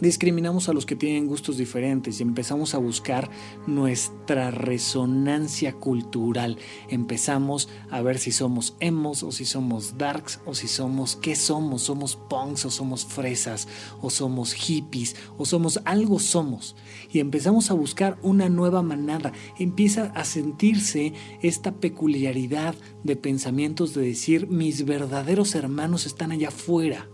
[0.00, 3.30] discriminamos a los que tienen gustos diferentes y empezamos a buscar
[3.66, 6.58] nuestra resonancia cultural.
[6.88, 11.82] Empezamos a ver si somos emos o si somos darks o si somos qué somos,
[11.82, 13.68] somos punks o somos fresas
[14.00, 16.76] o somos hippies o somos algo somos.
[17.10, 19.32] Y empezamos a buscar una nueva manada.
[19.58, 27.08] Empieza a sentirse esta peculiaridad de pensamientos de decir mis verdaderos hermanos están allá afuera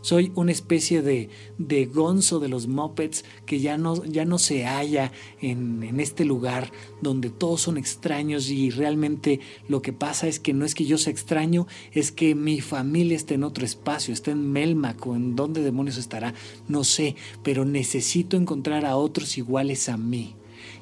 [0.00, 4.64] soy una especie de, de gonzo de los mopeds que ya no, ya no se
[4.64, 6.70] halla en, en este lugar
[7.02, 10.98] donde todos son extraños y realmente lo que pasa es que no es que yo
[10.98, 15.36] sea extraño, es que mi familia está en otro espacio, está en Melmac o en
[15.36, 16.34] dónde demonios estará,
[16.68, 20.37] no sé, pero necesito encontrar a otros iguales a mí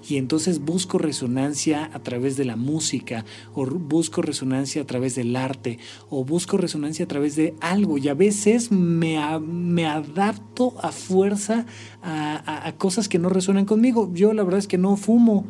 [0.09, 5.35] y entonces busco resonancia a través de la música o busco resonancia a través del
[5.37, 5.79] arte
[6.11, 11.67] o busco resonancia a través de algo y a veces me, me adapto a fuerza
[12.03, 14.11] a, a cosas que no resuenan conmigo.
[14.13, 15.45] Yo la verdad es que no fumo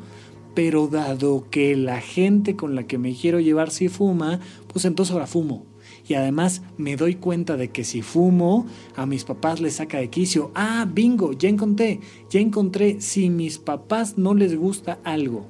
[0.54, 4.40] pero dado que la gente con la que me quiero llevar sí fuma,
[4.72, 5.66] pues entonces ahora fumo
[6.08, 10.10] y además me doy cuenta de que si fumo, a mis papás les saca de
[10.10, 10.50] quicio.
[10.54, 15.46] Ah, bingo, ya encontré, ya encontré, si mis papás no les gusta algo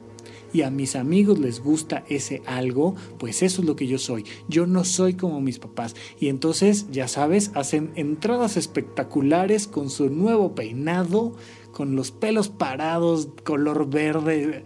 [0.53, 4.25] y a mis amigos les gusta ese algo, pues eso es lo que yo soy.
[4.49, 5.95] Yo no soy como mis papás.
[6.19, 11.35] Y entonces, ya sabes, hacen entradas espectaculares con su nuevo peinado,
[11.73, 14.65] con los pelos parados, color verde,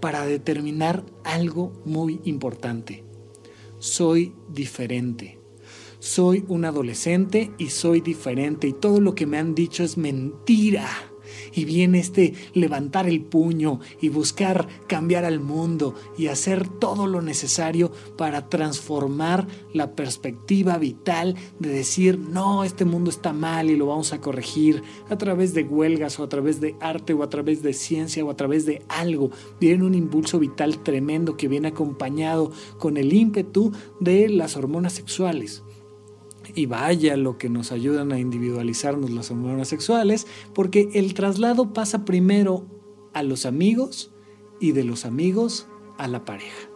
[0.00, 3.02] para determinar algo muy importante
[3.82, 5.40] soy diferente.
[5.98, 10.88] Soy un adolescente y soy diferente y todo lo que me han dicho es mentira
[11.54, 17.22] y viene este levantar el puño y buscar cambiar al mundo y hacer todo lo
[17.22, 23.86] necesario para transformar la perspectiva vital de decir, no, este mundo está mal y lo
[23.86, 27.62] vamos a corregir a través de huelgas o a través de arte o a través
[27.62, 29.30] de ciencia o a través de algo.
[29.60, 35.62] Viene un impulso vital tremendo que viene acompañado con el ímpetu de las hormonas sexuales
[36.54, 42.04] y vaya lo que nos ayudan a individualizarnos las hormonas sexuales, porque el traslado pasa
[42.04, 42.66] primero
[43.12, 44.12] a los amigos
[44.60, 45.66] y de los amigos
[45.98, 46.68] a la pareja.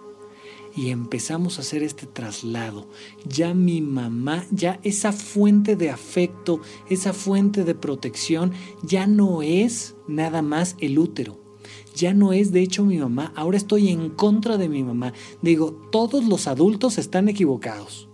[0.74, 2.87] Y empezamos a hacer este traslado.
[3.26, 8.52] Ya mi mamá, ya esa fuente de afecto, esa fuente de protección,
[8.83, 11.40] ya no es nada más el útero.
[11.94, 13.33] Ya no es de hecho mi mamá.
[13.37, 15.14] Ahora estoy en contra de mi mamá.
[15.40, 18.06] Digo, todos los adultos están equivocados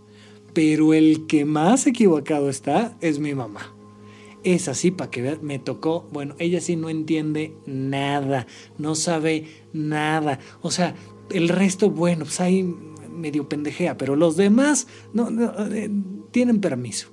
[0.53, 3.75] pero el que más equivocado está es mi mamá.
[4.45, 9.47] Es así, para que vean, me tocó, bueno, ella sí no entiende nada, no sabe
[9.73, 10.41] nada.
[10.63, 10.95] O sea,
[11.31, 12.65] el resto, bueno, pues ahí
[13.13, 15.29] medio pendejea, pero los demás no,
[15.73, 15.91] eh,
[16.33, 17.09] tienen permiso.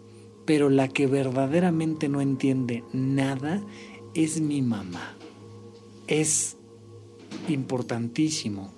[0.45, 3.61] Pero la que verdaderamente no entiende nada
[4.15, 5.15] es mi mamá.
[6.07, 6.57] Es
[7.47, 8.73] importantísimo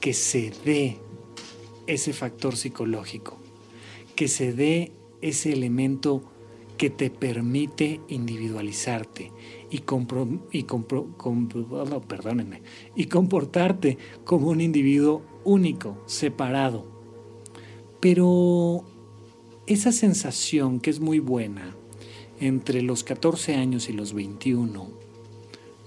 [0.00, 0.98] que se dé
[1.86, 3.38] ese factor psicológico,
[4.14, 6.22] que se dé ese elemento
[6.76, 9.32] que te permite individualizarte
[9.70, 12.62] y, y, oh, perdónenme,
[12.96, 16.86] y comportarte como un individuo único, separado.
[18.00, 18.84] Pero
[19.66, 21.76] esa sensación que es muy buena
[22.40, 24.88] entre los 14 años y los 21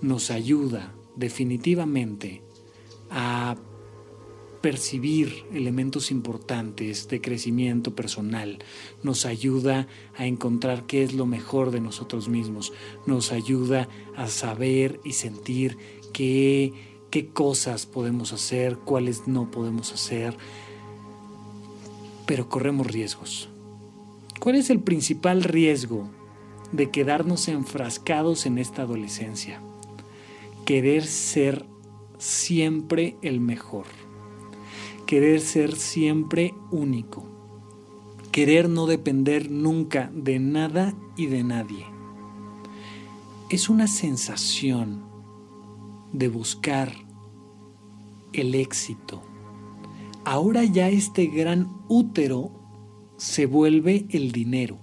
[0.01, 2.41] nos ayuda definitivamente
[3.09, 3.55] a
[4.61, 8.59] percibir elementos importantes de crecimiento personal,
[9.03, 12.73] nos ayuda a encontrar qué es lo mejor de nosotros mismos,
[13.05, 15.77] nos ayuda a saber y sentir
[16.13, 16.73] qué,
[17.09, 20.35] qué cosas podemos hacer, cuáles no podemos hacer,
[22.25, 23.49] pero corremos riesgos.
[24.39, 26.09] ¿Cuál es el principal riesgo
[26.71, 29.61] de quedarnos enfrascados en esta adolescencia?
[30.65, 31.65] Querer ser
[32.17, 33.85] siempre el mejor
[35.07, 37.25] querer ser siempre único,
[38.31, 41.85] querer no depender nunca de nada y de nadie.
[43.49, 45.05] Es una sensación
[46.11, 46.91] de buscar
[48.33, 49.23] el éxito.
[50.25, 52.51] Ahora ya este gran útero
[53.15, 54.77] se vuelve el dinero,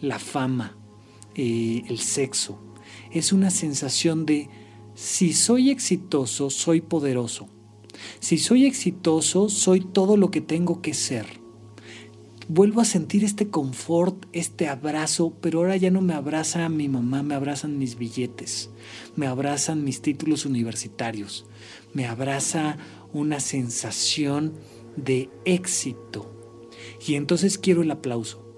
[0.00, 0.78] la fama,
[1.34, 2.58] eh, el sexo.
[3.10, 4.48] Es una sensación de
[4.94, 7.51] si soy exitoso, soy poderoso.
[8.20, 11.26] Si soy exitoso, soy todo lo que tengo que ser.
[12.48, 17.22] Vuelvo a sentir este confort, este abrazo, pero ahora ya no me abraza mi mamá,
[17.22, 18.70] me abrazan mis billetes,
[19.16, 21.46] me abrazan mis títulos universitarios,
[21.94, 22.78] me abraza
[23.12, 24.54] una sensación
[24.96, 26.30] de éxito.
[27.06, 28.51] Y entonces quiero el aplauso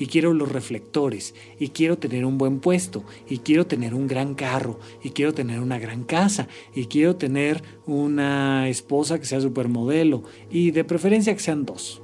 [0.00, 4.34] y quiero los reflectores, y quiero tener un buen puesto, y quiero tener un gran
[4.34, 10.22] carro, y quiero tener una gran casa, y quiero tener una esposa que sea supermodelo,
[10.50, 12.00] y de preferencia que sean dos.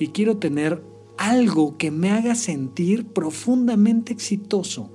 [0.00, 0.82] Y quiero tener
[1.18, 4.90] algo que me haga sentir profundamente exitoso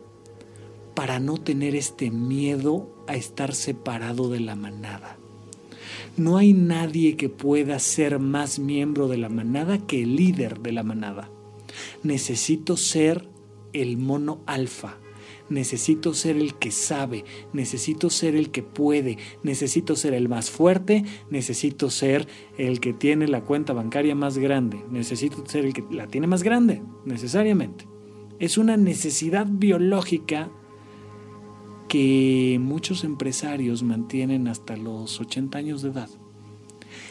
[0.93, 5.17] para no tener este miedo a estar separado de la manada.
[6.17, 10.73] No hay nadie que pueda ser más miembro de la manada que el líder de
[10.73, 11.31] la manada.
[12.03, 13.27] Necesito ser
[13.73, 14.97] el mono alfa.
[15.49, 21.03] Necesito ser el que sabe, necesito ser el que puede, necesito ser el más fuerte,
[21.29, 22.25] necesito ser
[22.57, 26.43] el que tiene la cuenta bancaria más grande, necesito ser el que la tiene más
[26.43, 27.85] grande, necesariamente.
[28.39, 30.49] Es una necesidad biológica
[31.89, 36.09] que muchos empresarios mantienen hasta los 80 años de edad.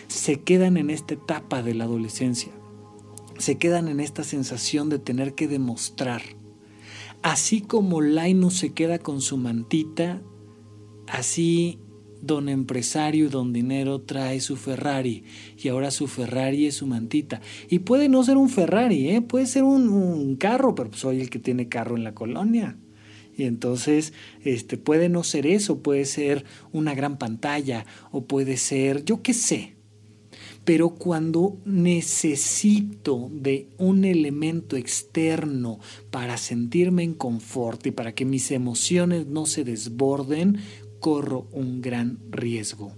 [0.09, 2.53] Se quedan en esta etapa de la adolescencia
[3.41, 6.23] se quedan en esta sensación de tener que demostrar.
[7.23, 10.23] Así como Linus se queda con su mantita,
[11.09, 11.79] así
[12.23, 15.25] don empresario don dinero trae su Ferrari
[15.57, 17.41] y ahora su Ferrari es su mantita.
[17.69, 19.23] Y puede no ser un Ferrari, ¿eh?
[19.23, 22.79] puede ser un, un carro, pero soy el que tiene carro en la colonia.
[23.37, 24.13] Y entonces,
[24.43, 29.33] este, puede no ser eso, puede ser una gran pantalla o puede ser, yo qué
[29.33, 29.77] sé,
[30.71, 35.81] pero cuando necesito de un elemento externo
[36.13, 40.59] para sentirme en confort y para que mis emociones no se desborden,
[41.01, 42.93] corro un gran riesgo.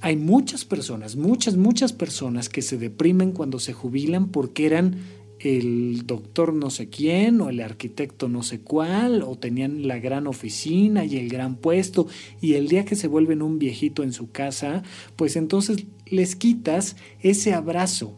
[0.00, 4.98] Hay muchas personas, muchas, muchas personas que se deprimen cuando se jubilan porque eran
[5.40, 10.26] el doctor no sé quién o el arquitecto no sé cuál o tenían la gran
[10.26, 12.06] oficina y el gran puesto
[12.40, 14.82] y el día que se vuelven un viejito en su casa,
[15.16, 18.14] pues entonces les quitas ese abrazo,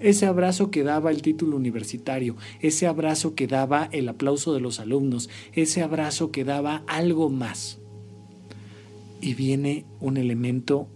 [0.00, 4.80] ese abrazo que daba el título universitario, ese abrazo que daba el aplauso de los
[4.80, 7.78] alumnos, ese abrazo que daba algo más.
[9.20, 10.88] Y viene un elemento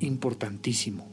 [0.00, 1.06] importantísimo.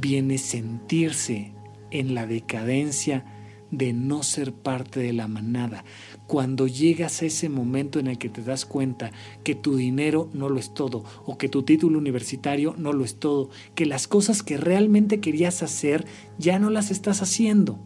[0.00, 1.52] Viene sentirse
[1.90, 3.24] en la decadencia
[3.70, 5.84] de no ser parte de la manada.
[6.32, 9.10] Cuando llegas a ese momento en el que te das cuenta
[9.44, 13.16] que tu dinero no lo es todo, o que tu título universitario no lo es
[13.16, 16.06] todo, que las cosas que realmente querías hacer
[16.38, 17.78] ya no las estás haciendo.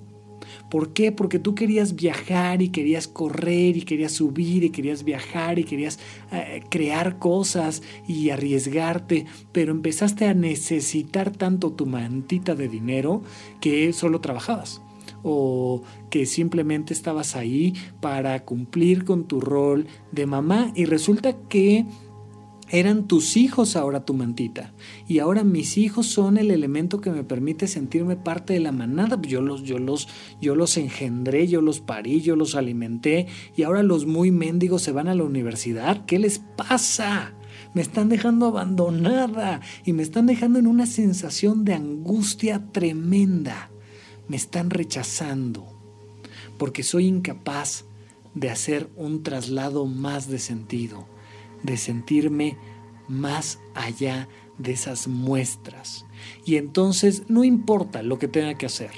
[0.70, 1.10] ¿Por qué?
[1.10, 5.98] Porque tú querías viajar y querías correr y querías subir y querías viajar y querías
[6.30, 13.22] eh, crear cosas y arriesgarte, pero empezaste a necesitar tanto tu mantita de dinero
[13.60, 14.82] que solo trabajabas
[15.22, 21.86] o que simplemente estabas ahí para cumplir con tu rol de mamá y resulta que
[22.68, 24.72] eran tus hijos ahora tu mantita.
[25.06, 29.20] Y ahora mis hijos son el elemento que me permite sentirme parte de la manada.
[29.22, 30.08] Yo los, yo los,
[30.40, 33.26] yo los engendré, yo los parí, yo los alimenté.
[33.56, 36.04] Y ahora los muy mendigos se van a la universidad.
[36.06, 37.34] ¿Qué les pasa?
[37.72, 43.70] Me están dejando abandonada y me están dejando en una sensación de angustia tremenda.
[44.28, 45.66] Me están rechazando
[46.58, 47.84] porque soy incapaz
[48.34, 51.06] de hacer un traslado más de sentido
[51.62, 52.56] de sentirme
[53.08, 56.06] más allá de esas muestras.
[56.44, 58.92] Y entonces no importa lo que tenga que hacer,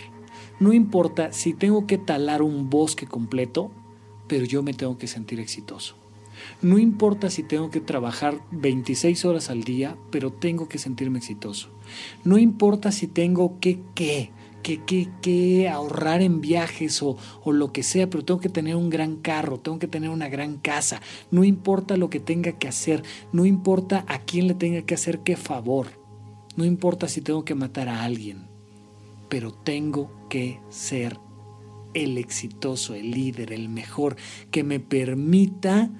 [0.60, 3.70] no importa si tengo que talar un bosque completo,
[4.26, 5.96] pero yo me tengo que sentir exitoso.
[6.62, 11.68] No importa si tengo que trabajar 26 horas al día, pero tengo que sentirme exitoso.
[12.24, 14.30] No importa si tengo que qué,
[14.62, 14.80] que,
[15.22, 19.16] que, ahorrar en viajes o, o, lo que sea, pero tengo que tener un gran
[19.16, 21.00] carro, tengo que tener una gran casa,
[21.30, 23.02] no importa lo que tenga que hacer,
[23.32, 25.88] no importa a quién le tenga que hacer qué favor,
[26.56, 28.48] no importa si tengo que matar a alguien,
[29.28, 31.18] pero tengo que ser
[31.94, 34.16] el exitoso, el líder, el mejor,
[34.50, 35.90] que me permita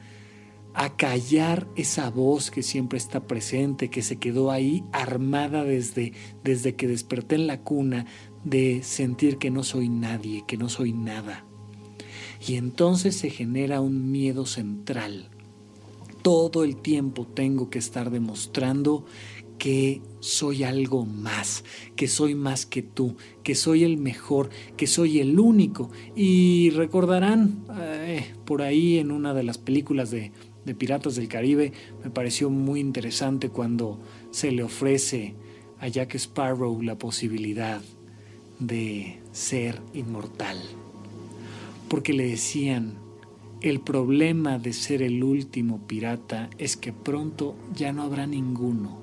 [0.75, 6.13] acallar esa voz que siempre está presente, que se quedó ahí armada desde,
[6.45, 8.07] desde que desperté en la cuna,
[8.45, 11.45] de sentir que no soy nadie, que no soy nada.
[12.47, 15.29] Y entonces se genera un miedo central.
[16.23, 19.05] Todo el tiempo tengo que estar demostrando
[19.59, 21.65] que soy algo más,
[21.97, 25.91] que soy más que tú, que soy el mejor, que soy el único.
[26.15, 30.33] Y recordarán eh, por ahí en una de las películas de,
[30.65, 31.73] de Piratas del Caribe,
[32.05, 35.35] me pareció muy interesante cuando se le ofrece
[35.81, 37.83] a Jack Sparrow la posibilidad
[38.59, 40.59] de ser inmortal.
[41.89, 42.95] Porque le decían,
[43.61, 48.99] el problema de ser el último pirata es que pronto ya no habrá ninguno.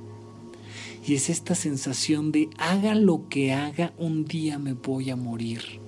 [1.05, 5.84] Y es esta sensación de haga lo que haga, un día me voy a morir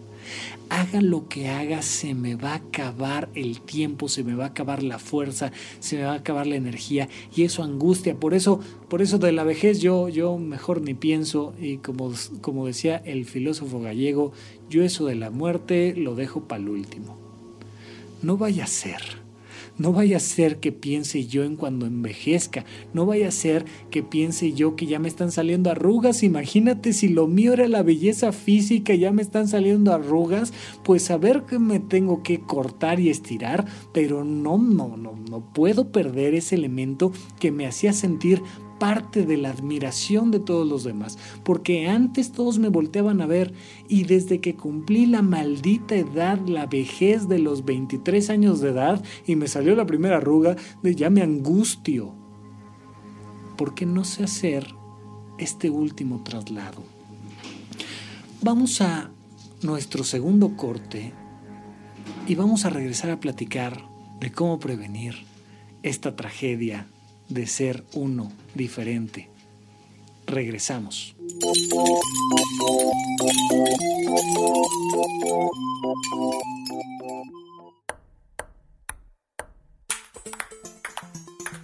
[0.69, 4.47] haga lo que haga, se me va a acabar el tiempo, se me va a
[4.47, 8.15] acabar la fuerza, se me va a acabar la energía y eso angustia.
[8.15, 8.59] Por eso,
[8.89, 13.25] por eso de la vejez yo, yo mejor ni pienso y como, como decía el
[13.25, 14.31] filósofo gallego,
[14.69, 17.17] yo eso de la muerte lo dejo para el último.
[18.21, 19.26] No vaya a ser
[19.77, 22.65] no vaya a ser que piense yo en cuando envejezca.
[22.93, 26.23] No vaya a ser que piense yo que ya me están saliendo arrugas.
[26.23, 30.53] Imagínate si lo mío era la belleza física ya me están saliendo arrugas.
[30.83, 33.65] Pues a ver que me tengo que cortar y estirar.
[33.93, 38.41] Pero no, no, no, no puedo perder ese elemento que me hacía sentir
[38.79, 43.53] parte de la admiración de todos los demás, porque antes todos me volteaban a ver
[43.87, 49.03] y desde que cumplí la maldita edad, la vejez de los 23 años de edad
[49.25, 52.13] y me salió la primera arruga, ya me angustio.
[53.57, 54.67] ¿Por qué no sé hacer
[55.37, 56.83] este último traslado?
[58.41, 59.11] Vamos a
[59.63, 61.13] nuestro segundo corte
[62.27, 63.81] y vamos a regresar a platicar
[64.19, 65.15] de cómo prevenir
[65.83, 66.87] esta tragedia
[67.29, 69.29] de ser uno diferente.
[70.25, 71.15] Regresamos.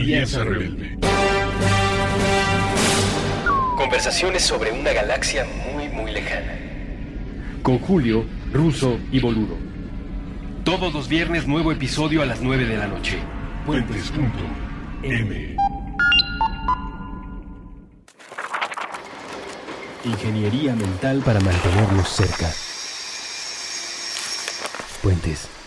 [0.00, 0.98] Alianza Rebelde.
[3.76, 6.58] Conversaciones sobre una galaxia muy, muy lejana.
[7.62, 9.58] Con Julio, Ruso y Boludo.
[10.64, 13.18] Todos los viernes nuevo episodio a las 9 de la noche.
[13.66, 15.56] Puentes.m.
[20.06, 22.50] Ingeniería mental para mantenernos cerca.
[25.02, 25.59] Puentes.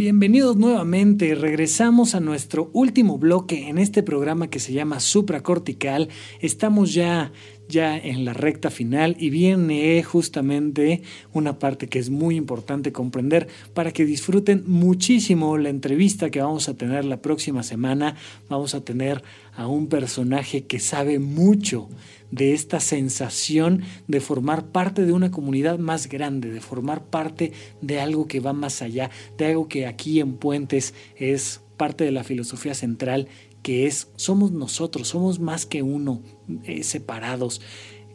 [0.00, 6.08] Bienvenidos nuevamente, regresamos a nuestro último bloque en este programa que se llama Supracortical.
[6.40, 7.32] Estamos ya
[7.70, 13.48] ya en la recta final y viene justamente una parte que es muy importante comprender
[13.74, 18.16] para que disfruten muchísimo la entrevista que vamos a tener la próxima semana.
[18.48, 19.22] Vamos a tener
[19.54, 21.88] a un personaje que sabe mucho
[22.30, 28.00] de esta sensación de formar parte de una comunidad más grande, de formar parte de
[28.00, 32.24] algo que va más allá, de algo que aquí en Puentes es parte de la
[32.24, 33.28] filosofía central
[33.62, 36.22] que es somos nosotros, somos más que uno,
[36.64, 37.60] eh, separados.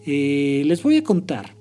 [0.05, 1.54] Eh, les voy a contar,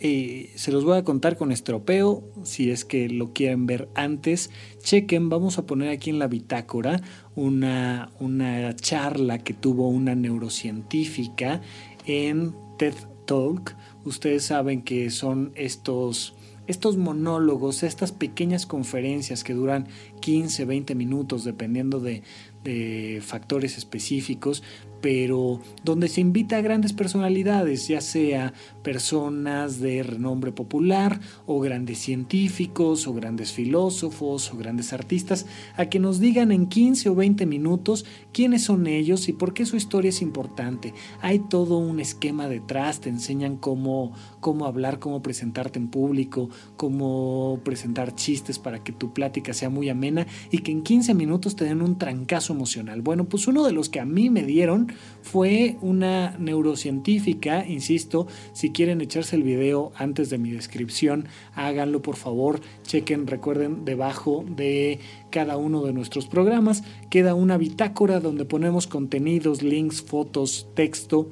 [0.00, 4.50] eh, se los voy a contar con estropeo, si es que lo quieren ver antes,
[4.82, 7.00] chequen, vamos a poner aquí en la bitácora
[7.34, 11.60] una, una charla que tuvo una neurocientífica
[12.06, 12.94] en TED
[13.26, 13.76] Talk.
[14.04, 16.34] Ustedes saben que son estos
[16.68, 19.88] estos monólogos, estas pequeñas conferencias que duran
[20.20, 22.22] 15, 20 minutos, dependiendo de,
[22.62, 24.62] de factores específicos,
[25.00, 31.98] pero donde se invita a grandes personalidades, ya sea personas de renombre popular o grandes
[31.98, 35.46] científicos o grandes filósofos o grandes artistas,
[35.76, 39.66] a que nos digan en 15 o 20 minutos quiénes son ellos y por qué
[39.66, 40.94] su historia es importante.
[41.20, 47.60] Hay todo un esquema detrás, te enseñan cómo, cómo hablar, cómo presentarte en público, cómo
[47.64, 51.64] presentar chistes para que tu plática sea muy amena y que en 15 minutos te
[51.64, 53.02] den un trancazo emocional.
[53.02, 54.87] Bueno, pues uno de los que a mí me dieron
[55.22, 62.16] fue una neurocientífica, insisto, si quieren echarse el video antes de mi descripción, háganlo por
[62.16, 68.86] favor, chequen, recuerden, debajo de cada uno de nuestros programas queda una bitácora donde ponemos
[68.86, 71.28] contenidos, links, fotos, texto,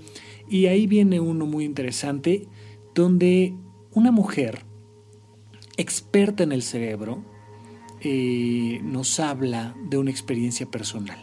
[0.49, 2.47] y ahí viene uno muy interesante,
[2.95, 3.55] donde
[3.93, 4.65] una mujer
[5.77, 7.25] experta en el cerebro,
[8.01, 11.19] eh, nos habla de una experiencia personal,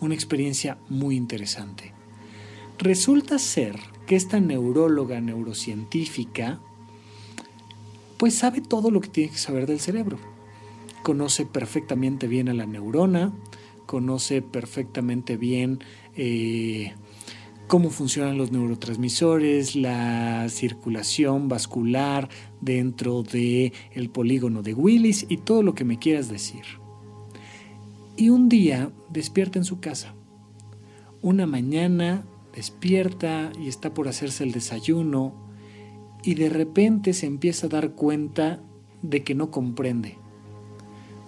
[0.00, 1.92] una experiencia muy interesante.
[2.78, 6.60] Resulta ser que esta neuróloga neurocientífica
[8.16, 10.18] pues sabe todo lo que tiene que saber del cerebro.
[11.02, 13.32] Conoce perfectamente bien a la neurona,
[13.86, 15.80] conoce perfectamente bien
[16.16, 16.94] eh,
[17.66, 22.28] cómo funcionan los neurotransmisores, la circulación vascular
[22.60, 26.64] dentro del el polígono de Willis y todo lo que me quieras decir.
[28.16, 30.14] Y un día despierta en su casa.
[31.22, 35.34] Una mañana despierta y está por hacerse el desayuno
[36.22, 38.62] y de repente se empieza a dar cuenta
[39.02, 40.18] de que no comprende,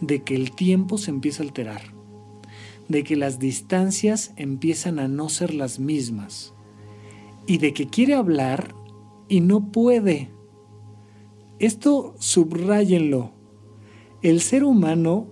[0.01, 1.99] de que el tiempo se empieza a alterar
[2.89, 6.55] de que las distancias empiezan a no ser las mismas
[7.47, 8.75] y de que quiere hablar
[9.29, 10.31] y no puede.
[11.59, 13.33] Esto subrayenlo.
[14.23, 15.29] El ser humano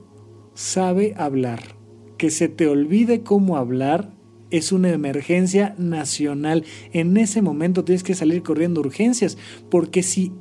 [0.56, 1.76] sabe hablar.
[2.18, 4.12] Que se te olvide cómo hablar
[4.50, 6.64] es una emergencia nacional.
[6.92, 9.38] En ese momento tienes que salir corriendo urgencias,
[9.70, 10.32] porque si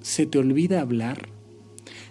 [0.00, 1.28] se te olvida hablar,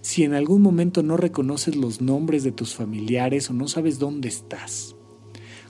[0.02, 4.28] si en algún momento no reconoces los nombres de tus familiares o no sabes dónde
[4.28, 4.96] estás,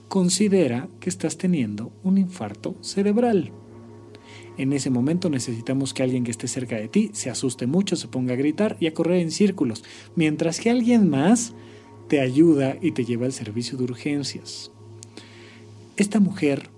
[0.08, 3.52] considera que estás teniendo un infarto cerebral.
[4.58, 8.08] En ese momento necesitamos que alguien que esté cerca de ti se asuste mucho, se
[8.08, 9.84] ponga a gritar y a correr en círculos,
[10.16, 11.54] mientras que alguien más
[12.08, 14.70] te ayuda y te lleva al servicio de urgencias.
[15.96, 16.68] Esta mujer,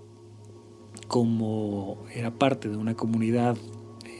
[1.07, 3.57] como era parte de una comunidad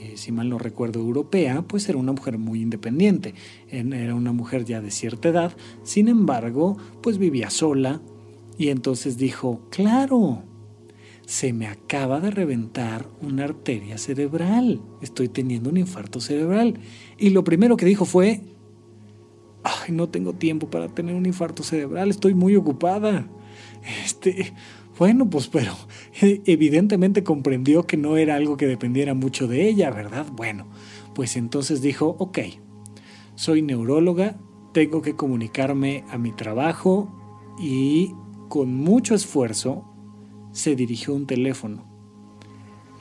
[0.01, 3.33] eh, si mal no recuerdo, europea, pues era una mujer muy independiente,
[3.69, 8.01] era una mujer ya de cierta edad, sin embargo, pues vivía sola
[8.57, 10.43] y entonces dijo, claro,
[11.25, 16.79] se me acaba de reventar una arteria cerebral, estoy teniendo un infarto cerebral.
[17.17, 18.41] Y lo primero que dijo fue,
[19.63, 23.27] ay, no tengo tiempo para tener un infarto cerebral, estoy muy ocupada.
[24.05, 24.53] Este,
[24.97, 25.73] bueno, pues pero
[26.21, 30.27] evidentemente comprendió que no era algo que dependiera mucho de ella, ¿verdad?
[30.33, 30.67] Bueno,
[31.15, 32.39] pues entonces dijo, ok,
[33.35, 34.37] soy neuróloga,
[34.73, 37.09] tengo que comunicarme a mi trabajo
[37.57, 38.13] y
[38.49, 39.85] con mucho esfuerzo
[40.51, 41.85] se dirigió un teléfono.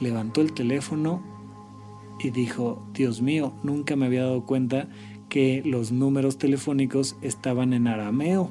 [0.00, 1.22] Levantó el teléfono
[2.20, 4.88] y dijo, Dios mío, nunca me había dado cuenta
[5.28, 8.50] que los números telefónicos estaban en arameo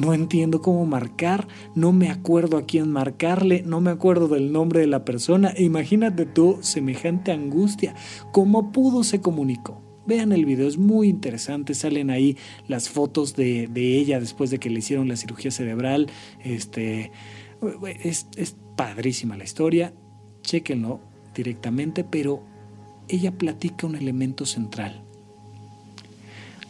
[0.00, 4.80] no entiendo cómo marcar, no me acuerdo a quién marcarle, no me acuerdo del nombre
[4.80, 5.52] de la persona.
[5.58, 7.94] Imagínate tú semejante angustia.
[8.32, 9.82] ¿Cómo pudo se comunicó?
[10.06, 11.74] Vean el video, es muy interesante.
[11.74, 16.06] Salen ahí las fotos de, ella después de que le hicieron la cirugía cerebral.
[16.42, 17.12] Este,
[18.02, 19.92] es, padrísima la historia.
[20.40, 21.00] Chéquenlo
[21.34, 22.42] directamente, pero
[23.08, 25.04] ella platica un elemento central.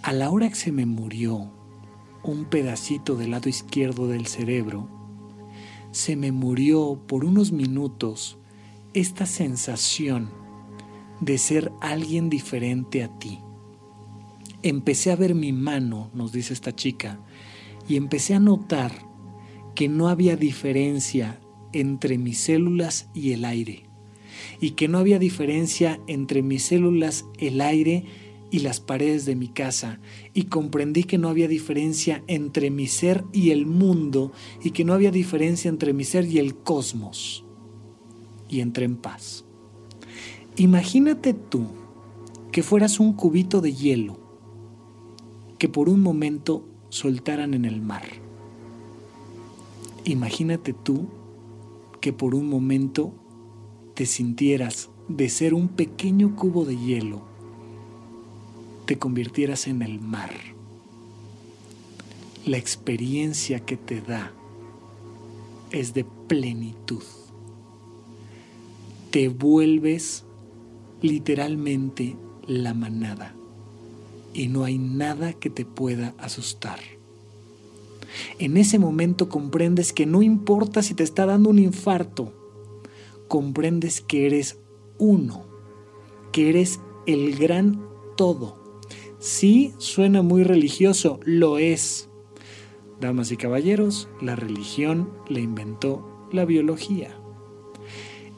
[0.02, 1.52] A la hora que se me murió
[2.22, 4.88] un pedacito del lado izquierdo del cerebro,
[5.90, 8.38] se me murió por unos minutos
[8.94, 10.30] esta sensación
[11.20, 13.40] de ser alguien diferente a ti.
[14.62, 17.20] Empecé a ver mi mano, nos dice esta chica,
[17.86, 18.92] y empecé a notar
[19.74, 21.40] que no había diferencia
[21.74, 23.84] entre mis células y el aire,
[24.62, 28.06] y que no había diferencia entre mis células, el aire
[28.50, 30.00] y las paredes de mi casa
[30.34, 34.32] y comprendí que no había diferencia entre mi ser y el mundo
[34.62, 37.44] y que no había diferencia entre mi ser y el cosmos.
[38.48, 39.44] Y entré en paz.
[40.56, 41.66] Imagínate tú
[42.50, 44.18] que fueras un cubito de hielo
[45.58, 48.02] que por un momento soltaran en el mar.
[50.04, 51.08] Imagínate tú
[52.00, 53.12] que por un momento
[53.94, 57.29] te sintieras de ser un pequeño cubo de hielo
[58.90, 60.32] te convirtieras en el mar.
[62.44, 64.32] La experiencia que te da
[65.70, 67.04] es de plenitud.
[69.12, 70.24] Te vuelves
[71.02, 72.16] literalmente
[72.48, 73.32] la manada
[74.34, 76.80] y no hay nada que te pueda asustar.
[78.40, 82.32] En ese momento comprendes que no importa si te está dando un infarto,
[83.28, 84.58] comprendes que eres
[84.98, 85.44] uno,
[86.32, 87.80] que eres el gran
[88.16, 88.59] todo
[89.20, 92.08] Sí, suena muy religioso, lo es.
[93.02, 97.20] Damas y caballeros, la religión le inventó la biología.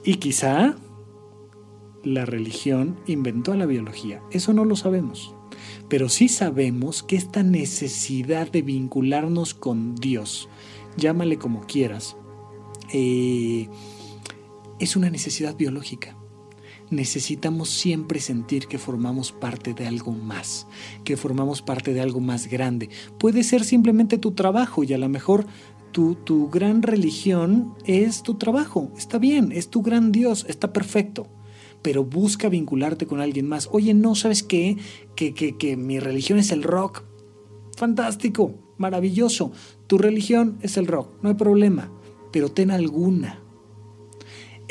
[0.05, 0.75] Y quizá
[2.03, 4.25] la religión inventó la biología.
[4.33, 5.37] Eso no lo sabemos.
[5.89, 10.49] Pero sí sabemos que esta necesidad de vincularnos con Dios,
[10.97, 12.17] llámale como quieras,
[12.93, 13.69] eh,
[14.81, 16.17] es una necesidad biológica.
[16.93, 20.67] Necesitamos siempre sentir que formamos parte de algo más,
[21.05, 22.91] que formamos parte de algo más grande.
[23.19, 25.47] Puede ser simplemente tu trabajo y a lo mejor
[25.91, 28.93] tu, tu gran religión es tu trabajo.
[28.97, 31.29] Está bien, es tu gran Dios, está perfecto
[31.83, 33.69] pero busca vincularte con alguien más.
[33.73, 34.77] Oye, no, ¿sabes qué?
[35.17, 37.03] Que, que, que, mi religión es el rock.
[37.77, 39.51] Fantástico, maravilloso.
[39.89, 41.91] Tu religión es el rock, no hay problema,
[42.31, 43.42] pero ten alguna.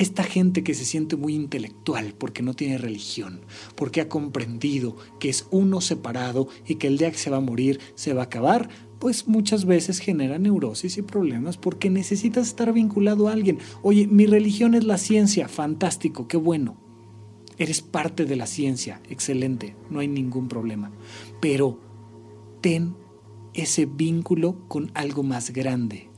[0.02, 3.42] Esta gente que se siente muy intelectual porque no tiene religión,
[3.76, 7.42] porque ha comprendido que es uno separado y que el día que se va a
[7.42, 12.74] morir se va a acabar, pues muchas veces genera neurosis y problemas porque necesitas estar
[12.74, 13.60] vinculado a alguien.
[13.84, 16.78] Oye, mi religión es la ciencia, fantástico, qué bueno.
[17.60, 20.92] Eres parte de la ciencia, excelente, no hay ningún problema.
[21.40, 21.80] Pero
[22.60, 22.96] ten
[23.54, 26.10] ese vínculo con algo más grande.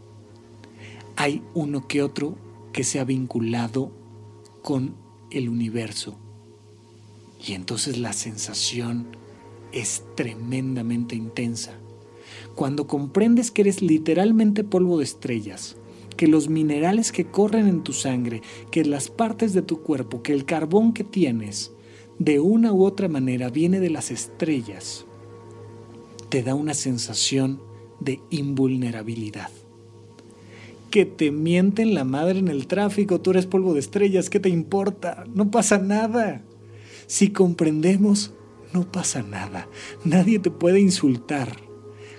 [1.17, 2.37] Hay uno que otro
[2.73, 3.91] que se ha vinculado
[4.61, 4.95] con
[5.31, 6.17] el universo.
[7.45, 9.07] Y entonces la sensación
[9.71, 11.73] es tremendamente intensa.
[12.55, 15.77] Cuando comprendes que eres literalmente polvo de estrellas,
[16.17, 20.33] que los minerales que corren en tu sangre, que las partes de tu cuerpo, que
[20.33, 21.71] el carbón que tienes,
[22.19, 25.05] de una u otra manera viene de las estrellas,
[26.29, 27.61] te da una sensación
[27.99, 29.49] de invulnerabilidad
[30.93, 34.49] que te mienten la madre en el tráfico, tú eres polvo de estrellas, ¿qué te
[34.49, 35.23] importa?
[35.33, 36.45] No pasa nada.
[37.07, 38.35] Si comprendemos,
[38.73, 39.67] no pasa nada.
[40.05, 41.57] Nadie te puede insultar.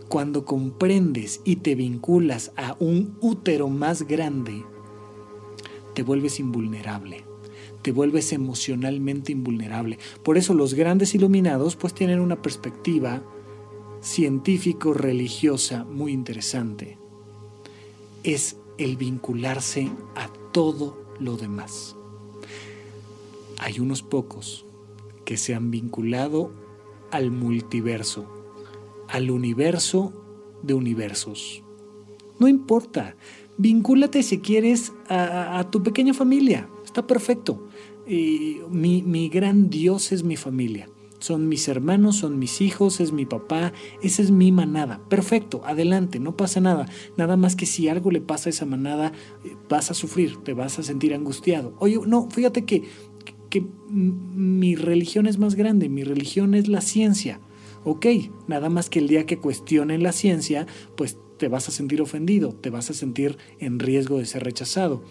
[0.08, 4.64] Cuando comprendes y te vinculas a un útero más grande,
[5.94, 7.24] te vuelves invulnerable
[7.82, 9.98] te vuelves emocionalmente invulnerable.
[10.22, 13.22] Por eso los grandes iluminados pues tienen una perspectiva
[14.00, 16.96] científico-religiosa muy interesante.
[18.22, 21.96] Es el vincularse a todo lo demás.
[23.58, 24.66] Hay unos pocos
[25.24, 26.50] que se han vinculado
[27.10, 28.26] al multiverso,
[29.08, 30.12] al universo
[30.62, 31.62] de universos.
[32.38, 33.16] No importa,
[33.56, 37.68] vincúlate si quieres a, tu pequeña familia, está perfecto.
[38.06, 40.88] mi, mi gran Dios es mi familia
[41.24, 43.72] son mis hermanos, son mis hijos, es mi papá,
[44.02, 45.00] esa es mi manada.
[45.08, 46.86] Perfecto, adelante, no pasa nada.
[47.16, 49.10] Nada más que si algo le pasa a esa manada,
[49.42, 51.72] eh, vas a sufrir, te vas a sentir angustiado.
[51.78, 52.82] Oye, no, fíjate que,
[53.48, 57.40] que mi religión es más grande, mi religión es la ciencia.
[57.84, 58.04] Ok,
[58.46, 62.52] nada más que el día que cuestionen la ciencia, pues te vas a sentir ofendido,
[62.52, 65.02] te vas a sentir en riesgo de ser rechazado.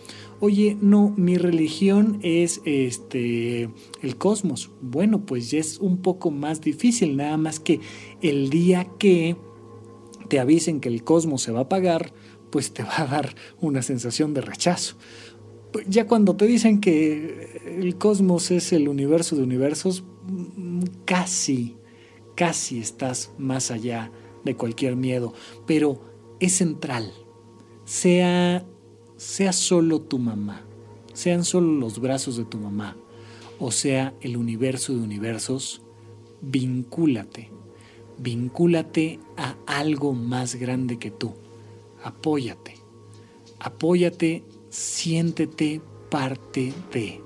[0.45, 3.69] Oye, no, mi religión es este
[4.01, 4.71] el cosmos.
[4.81, 7.79] Bueno, pues ya es un poco más difícil, nada más que
[8.21, 9.37] el día que
[10.27, 12.13] te avisen que el cosmos se va a apagar,
[12.49, 14.97] pues te va a dar una sensación de rechazo.
[15.87, 20.03] Ya cuando te dicen que el cosmos es el universo de universos,
[21.05, 21.77] casi,
[22.35, 24.11] casi estás más allá
[24.43, 25.33] de cualquier miedo,
[25.65, 26.01] pero
[26.41, 27.13] es central.
[27.85, 28.65] Sea,
[29.23, 30.65] sea solo tu mamá,
[31.13, 32.97] sean solo los brazos de tu mamá,
[33.57, 35.81] o sea el universo de universos,
[36.41, 37.49] vincúlate,
[38.17, 41.33] vincúlate a algo más grande que tú.
[42.03, 42.75] Apóyate,
[43.59, 47.21] apóyate, siéntete parte de.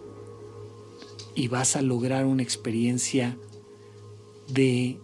[1.34, 3.38] Y vas a lograr una experiencia
[4.48, 5.00] de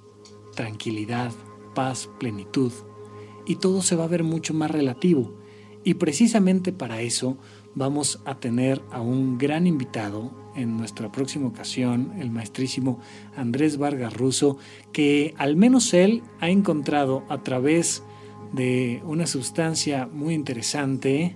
[0.55, 1.31] tranquilidad,
[1.73, 2.71] paz, plenitud
[3.45, 5.42] y todo se va a ver mucho más relativo.
[5.83, 7.37] Y precisamente para eso
[7.75, 12.99] vamos a tener a un gran invitado en nuestra próxima ocasión, el maestrísimo
[13.35, 14.57] Andrés Vargas Russo,
[14.91, 18.03] que al menos él ha encontrado a través
[18.53, 21.35] de una sustancia muy interesante,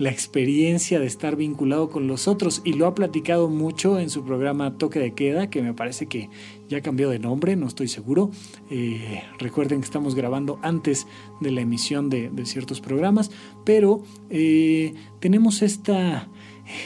[0.00, 4.24] la experiencia de estar vinculado con los otros y lo ha platicado mucho en su
[4.24, 6.30] programa Toque de Queda, que me parece que
[6.70, 8.30] ya cambió de nombre, no estoy seguro.
[8.70, 11.06] Eh, recuerden que estamos grabando antes
[11.42, 13.30] de la emisión de, ciertos programas,
[13.66, 16.28] pero eh, tenemos esta,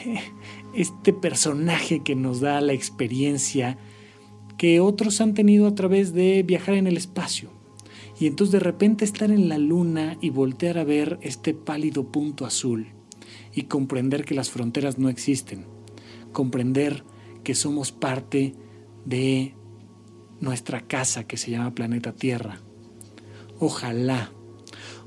[0.74, 3.78] este personaje que nos da la experiencia
[4.58, 7.48] que otros han tenido a través de viajar en el espacio.
[8.18, 12.44] Y entonces de repente estar en la luna y voltear a ver este pálido punto
[12.44, 12.88] azul
[13.54, 15.66] y comprender que las fronteras no existen,
[16.32, 17.04] comprender
[17.42, 18.54] que somos parte
[19.04, 19.54] de
[20.40, 22.60] nuestra casa que se llama planeta Tierra.
[23.60, 24.32] Ojalá,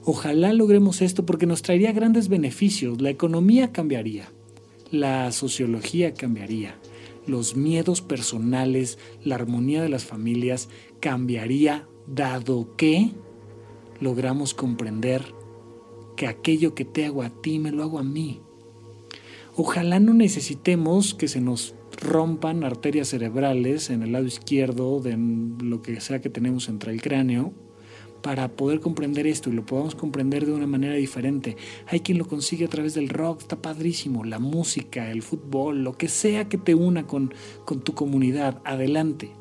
[0.03, 3.01] ojalá logremos esto porque nos traería grandes beneficios.
[3.01, 4.31] La economía cambiaría,
[4.91, 6.75] la sociología cambiaría,
[7.25, 10.69] los miedos personales, la armonía de las familias
[11.01, 13.11] cambiaría dado que
[13.99, 15.36] logramos comprender
[16.17, 18.41] que aquello que te hago a ti me lo hago a mí.
[19.55, 25.81] Ojalá no necesitemos que se nos rompan arterias cerebrales en el lado izquierdo de lo
[25.81, 27.53] que sea que tenemos entre el cráneo
[28.21, 31.55] para poder comprender esto y lo podamos comprender de una manera diferente.
[31.87, 35.97] Hay quien lo consigue a través del rock, está padrísimo, la música, el fútbol, lo
[35.97, 37.33] que sea que te una con,
[37.65, 39.31] con tu comunidad, adelante.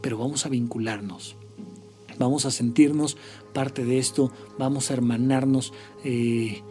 [0.00, 1.36] Pero vamos a vincularnos,
[2.18, 3.16] vamos a sentirnos
[3.52, 5.72] parte de esto, vamos a hermanarnos.
[6.04, 6.62] Eh,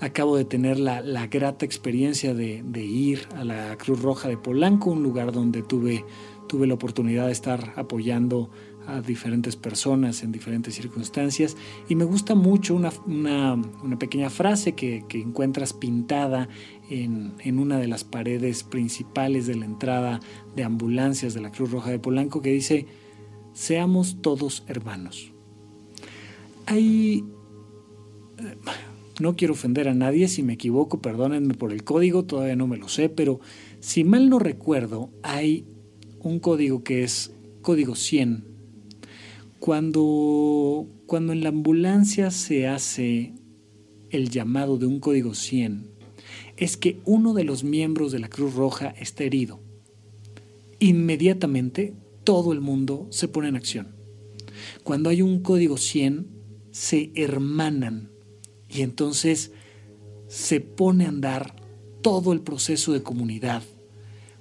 [0.00, 5.02] acabo de tener la, grata experiencia de, ir a la Cruz Roja de Polanco, un
[5.02, 6.04] lugar donde tuve,
[6.46, 8.50] tuve la oportunidad de estar apoyando
[8.86, 11.58] a diferentes personas en diferentes circunstancias
[11.90, 16.48] y me gusta mucho una, una, pequeña frase que, que encuentras pintada
[16.88, 20.20] en, en, una de las paredes principales de la entrada
[20.56, 22.86] de ambulancias de la Cruz Roja de Polanco que dice,
[23.52, 25.34] seamos todos hermanos.
[26.68, 27.24] Hay...
[29.20, 32.76] No quiero ofender a nadie, si me equivoco, perdónenme por el código, todavía no me
[32.76, 33.40] lo sé, pero
[33.80, 35.64] si mal no recuerdo, hay
[36.20, 38.44] un código que es código 100
[39.58, 43.34] cuando, cuando en la ambulancia se hace
[44.10, 45.90] el llamado de un código 100,
[46.56, 49.60] es que uno de los miembros de la Cruz Roja está herido.
[50.78, 51.94] Inmediatamente
[52.24, 53.88] todo el mundo se pone en acción.
[54.84, 56.37] Cuando hay un código 100,
[56.78, 58.08] se hermanan
[58.68, 59.50] y entonces
[60.28, 61.56] se pone a andar
[62.02, 63.64] todo el proceso de comunidad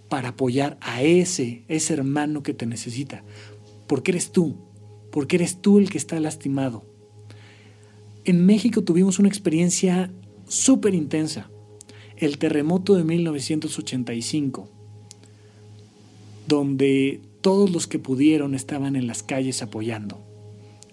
[0.07, 3.23] para apoyar a ese, ese hermano que te necesita,
[3.87, 4.55] porque eres tú,
[5.11, 6.85] porque eres tú el que está lastimado.
[8.23, 10.13] En México tuvimos una experiencia
[10.47, 11.49] súper intensa,
[12.17, 14.69] el terremoto de 1985,
[16.47, 20.23] donde todos los que pudieron estaban en las calles apoyando,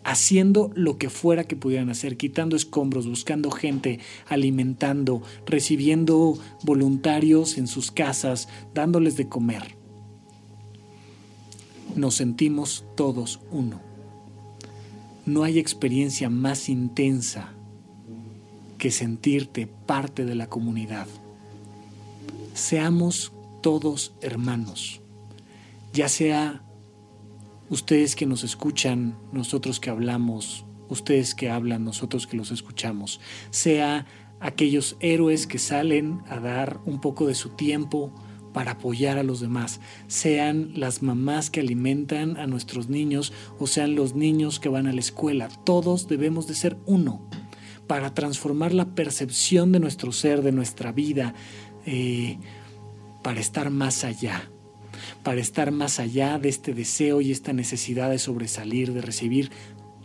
[0.05, 7.67] haciendo lo que fuera que pudieran hacer, quitando escombros, buscando gente, alimentando, recibiendo voluntarios en
[7.67, 9.77] sus casas, dándoles de comer.
[11.97, 13.81] Nos sentimos todos uno.
[15.27, 17.55] No hay experiencia más intensa
[18.77, 21.07] que sentirte parte de la comunidad.
[22.53, 23.33] Seamos
[23.63, 25.01] todos hermanos,
[25.95, 26.64] ya sea
[27.71, 34.07] ustedes que nos escuchan, nosotros que hablamos, ustedes que hablan, nosotros que los escuchamos, sea
[34.41, 38.13] aquellos héroes que salen a dar un poco de su tiempo,
[38.55, 43.97] para apoyar a los demás, sean las mamás que alimentan a nuestros niños o sean
[43.97, 45.49] los niños que van a la escuela.
[45.65, 47.29] Todos debemos de ser uno
[47.87, 51.35] para transformar la percepción de nuestro ser, de nuestra vida,
[51.85, 52.39] eh,
[53.23, 54.51] para estar más allá,
[55.25, 59.51] para estar más allá de este deseo y esta necesidad de sobresalir, de recibir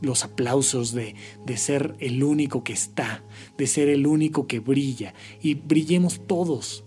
[0.02, 1.16] los aplausos de,
[1.46, 3.24] de, ser el único que está,
[3.58, 5.14] de ser el único que brilla.
[5.42, 6.86] Y brillemos todos,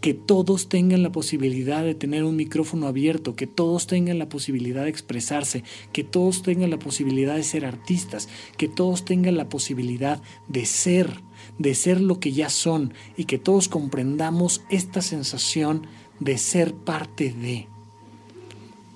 [0.00, 4.84] que todos tengan la posibilidad de tener un micrófono abierto, que todos tengan la posibilidad
[4.84, 10.22] de expresarse, que todos tengan la posibilidad de ser artistas, que todos tengan la posibilidad
[10.46, 11.22] de ser,
[11.58, 15.86] de ser lo que ya son y que todos comprendamos esta sensación
[16.20, 17.66] de ser parte de.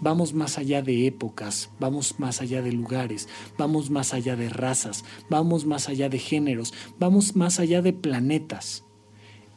[0.01, 5.05] Vamos más allá de épocas, vamos más allá de lugares, vamos más allá de razas,
[5.29, 8.85] vamos más allá de géneros, vamos más allá de planetas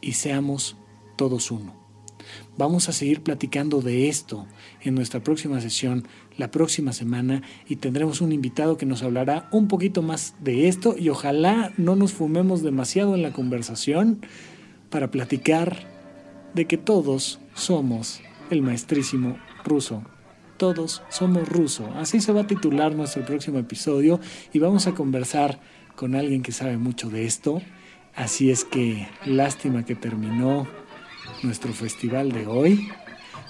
[0.01, 0.75] y seamos
[1.15, 1.83] todos uno.
[2.57, 4.45] Vamos a seguir platicando de esto
[4.81, 6.07] en nuestra próxima sesión
[6.37, 10.95] la próxima semana y tendremos un invitado que nos hablará un poquito más de esto
[10.97, 14.21] y ojalá no nos fumemos demasiado en la conversación
[14.89, 15.87] para platicar
[16.53, 20.03] de que todos somos el maestrísimo ruso.
[20.57, 21.89] Todos somos ruso.
[21.95, 24.19] Así se va a titular nuestro próximo episodio
[24.53, 25.59] y vamos a conversar
[25.95, 27.61] con alguien que sabe mucho de esto.
[28.15, 30.67] Así es que lástima que terminó
[31.41, 32.89] nuestro festival de hoy,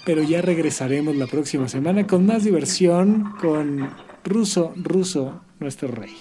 [0.05, 3.89] pero ya regresaremos la próxima semana con más diversión con
[4.23, 6.15] Ruso, Ruso, nuestro rey.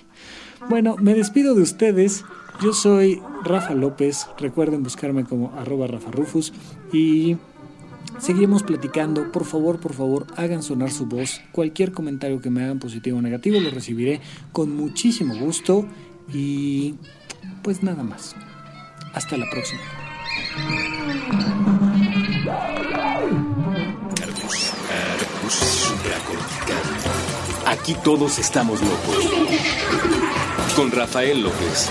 [0.68, 2.24] Bueno, me despido de ustedes.
[2.62, 4.26] Yo soy Rafa López.
[4.38, 6.10] Recuerden buscarme como arroba Rafa
[6.92, 7.36] y
[8.18, 9.30] seguiremos platicando.
[9.32, 11.40] Por favor, por favor, hagan sonar su voz.
[11.52, 14.20] Cualquier comentario que me hagan positivo o negativo lo recibiré
[14.52, 15.86] con muchísimo gusto.
[16.32, 16.94] Y
[17.62, 18.34] pues nada más.
[19.14, 19.80] Hasta la próxima.
[27.66, 29.28] Aquí todos estamos locos.
[30.76, 31.90] Con Rafael López.